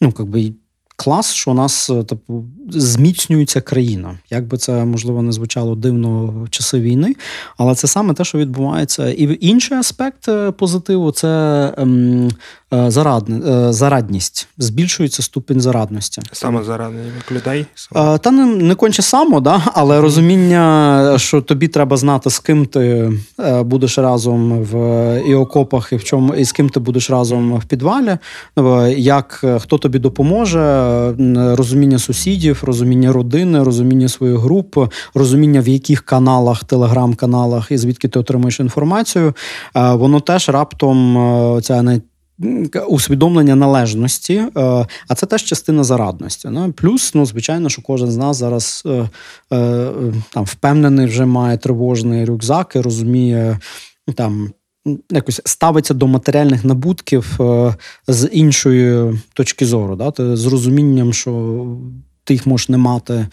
ну, 0.00 0.14
якби. 0.18 0.52
Клас, 0.96 1.32
що 1.32 1.50
у 1.50 1.54
нас 1.54 1.90
типу, 2.08 2.44
зміцнюється 2.68 3.60
країна. 3.60 4.18
Як 4.30 4.46
би 4.46 4.56
це 4.56 4.84
можливо 4.84 5.22
не 5.22 5.32
звучало 5.32 5.74
дивно 5.74 6.26
в 6.26 6.50
часи 6.50 6.80
війни, 6.80 7.14
але 7.56 7.74
це 7.74 7.86
саме 7.86 8.14
те, 8.14 8.24
що 8.24 8.38
відбувається. 8.38 9.10
І 9.10 9.38
інший 9.40 9.78
аспект 9.78 10.28
е, 10.28 10.50
позитиву 10.50 11.12
це 11.12 11.72
ем, 11.78 12.30
зарадне, 12.70 13.72
зарадність. 13.72 14.48
Збільшується 14.58 15.22
ступінь 15.22 15.60
зарадності. 15.60 16.22
Саме 16.32 16.64
заради 16.64 16.96
людей? 17.30 17.66
Саме. 17.74 18.18
Та 18.18 18.30
не, 18.30 18.46
не 18.46 18.74
конче 18.74 19.02
само, 19.02 19.40
да? 19.40 19.62
але 19.74 20.00
розуміння, 20.00 21.14
що 21.18 21.42
тобі 21.42 21.68
треба 21.68 21.96
знати, 21.96 22.30
з 22.30 22.38
ким 22.38 22.66
ти 22.66 23.12
будеш 23.60 23.98
разом 23.98 24.62
в 24.62 24.76
і 25.26 25.34
окопах, 25.34 25.92
і 25.92 25.96
в 25.96 26.04
чому, 26.04 26.34
і 26.34 26.44
з 26.44 26.52
ким 26.52 26.68
ти 26.68 26.80
будеш 26.80 27.10
разом 27.10 27.54
в 27.54 27.64
підвалі, 27.64 28.18
як 28.96 29.44
хто 29.58 29.78
тобі 29.78 29.98
допоможе, 29.98 30.85
розуміння 31.56 31.98
сусідів, 31.98 32.62
розуміння 32.64 33.12
родини, 33.12 33.62
розуміння 33.62 34.08
своєї 34.08 34.38
групи, 34.38 34.88
розуміння 35.14 35.60
в 35.60 35.68
яких 35.68 36.02
каналах, 36.02 36.64
телеграм-каналах 36.64 37.70
і 37.70 37.78
звідки 37.78 38.08
ти 38.08 38.18
отримуєш 38.18 38.60
інформацію, 38.60 39.34
воно 39.74 40.20
теж 40.20 40.48
раптом 40.48 41.60
ця 41.62 42.00
усвідомлення 42.88 43.54
належності, 43.54 44.42
а 45.08 45.14
це 45.16 45.26
теж 45.26 45.44
частина 45.44 45.84
зарадності. 45.84 46.48
Плюс, 46.76 47.14
ну, 47.14 47.26
звичайно, 47.26 47.68
що 47.68 47.82
кожен 47.82 48.10
з 48.10 48.16
нас 48.16 48.36
зараз 48.36 48.84
там 50.30 50.44
впевнений, 50.44 51.06
вже 51.06 51.26
має 51.26 51.56
тривожний 51.56 52.24
рюкзак 52.24 52.72
і 52.76 52.80
розуміє 52.80 53.58
там. 54.14 54.50
Якось 55.10 55.40
ставиться 55.44 55.94
до 55.94 56.06
матеріальних 56.06 56.64
набутків 56.64 57.42
е, 57.42 57.74
з 58.08 58.28
іншої 58.32 59.20
точки 59.32 59.66
зору, 59.66 59.96
да? 59.96 60.36
З 60.36 60.46
розумінням, 60.46 61.12
що 61.12 61.64
ти 62.24 62.34
їх 62.34 62.46
можеш 62.46 62.68
не 62.68 62.76
мати 62.76 63.14
е, 63.14 63.26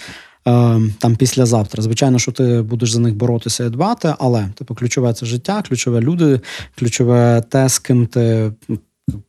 там 0.99 1.15
післязавтра. 1.17 1.83
Звичайно, 1.83 2.19
що 2.19 2.31
ти 2.31 2.61
будеш 2.61 2.91
за 2.91 2.99
них 2.99 3.15
боротися 3.15 3.65
і 3.65 3.69
дбати, 3.69 4.13
але 4.19 4.49
типу, 4.55 4.75
ключове 4.75 5.13
це 5.13 5.25
життя, 5.25 5.63
ключове 5.67 6.01
люди, 6.01 6.39
ключове 6.75 7.43
те, 7.49 7.69
з 7.69 7.79
ким 7.79 8.07
ти, 8.07 8.51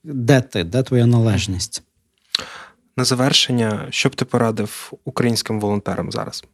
де 0.04 0.40
ти, 0.40 0.64
де 0.64 0.82
твоя 0.82 1.06
належність. 1.06 1.82
На 2.96 3.04
завершення, 3.04 3.86
що 3.90 4.08
б 4.08 4.14
ти 4.14 4.24
порадив 4.24 4.92
українським 5.04 5.60
волонтерам 5.60 6.12
зараз? 6.12 6.44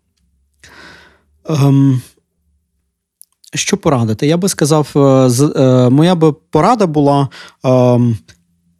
Ем, 1.48 2.02
що 3.54 3.76
порадити? 3.76 4.26
Я 4.26 4.36
би 4.36 4.48
сказав, 4.48 4.92
е, 4.96 5.00
е, 5.62 5.90
моя 5.90 6.14
би 6.14 6.32
порада 6.32 6.86
була 6.86 7.28
ем, 7.64 8.18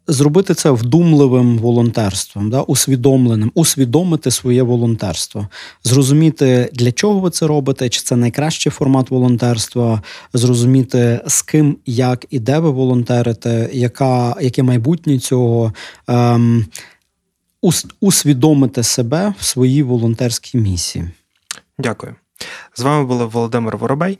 зробити 0.07 0.53
це 0.53 0.71
вдумливим 0.71 1.57
волонтерством, 1.57 2.49
да, 2.49 2.61
усвідомленим, 2.61 3.51
усвідомити 3.55 4.31
своє 4.31 4.63
волонтерство, 4.63 5.47
зрозуміти, 5.83 6.69
для 6.73 6.91
чого 6.91 7.19
ви 7.19 7.29
це 7.29 7.47
робите, 7.47 7.89
чи 7.89 8.01
це 8.01 8.15
найкращий 8.15 8.71
формат 8.71 9.11
волонтерства, 9.11 10.01
зрозуміти, 10.33 11.21
з 11.27 11.41
ким, 11.41 11.77
як 11.85 12.25
і 12.29 12.39
де 12.39 12.59
ви 12.59 12.69
волонтерите, 12.69 13.69
яка, 13.73 14.35
яке 14.41 14.63
майбутнє 14.63 15.19
цього. 15.19 15.73
Ем, 16.07 16.65
усвідомити 17.99 18.83
себе 18.83 19.33
в 19.39 19.43
своїй 19.43 19.83
волонтерській 19.83 20.57
місії. 20.57 21.09
Дякую. 21.79 22.15
З 22.75 22.81
вами 22.81 23.05
були 23.05 23.25
Володимир 23.25 23.77
Воробей 23.77 24.19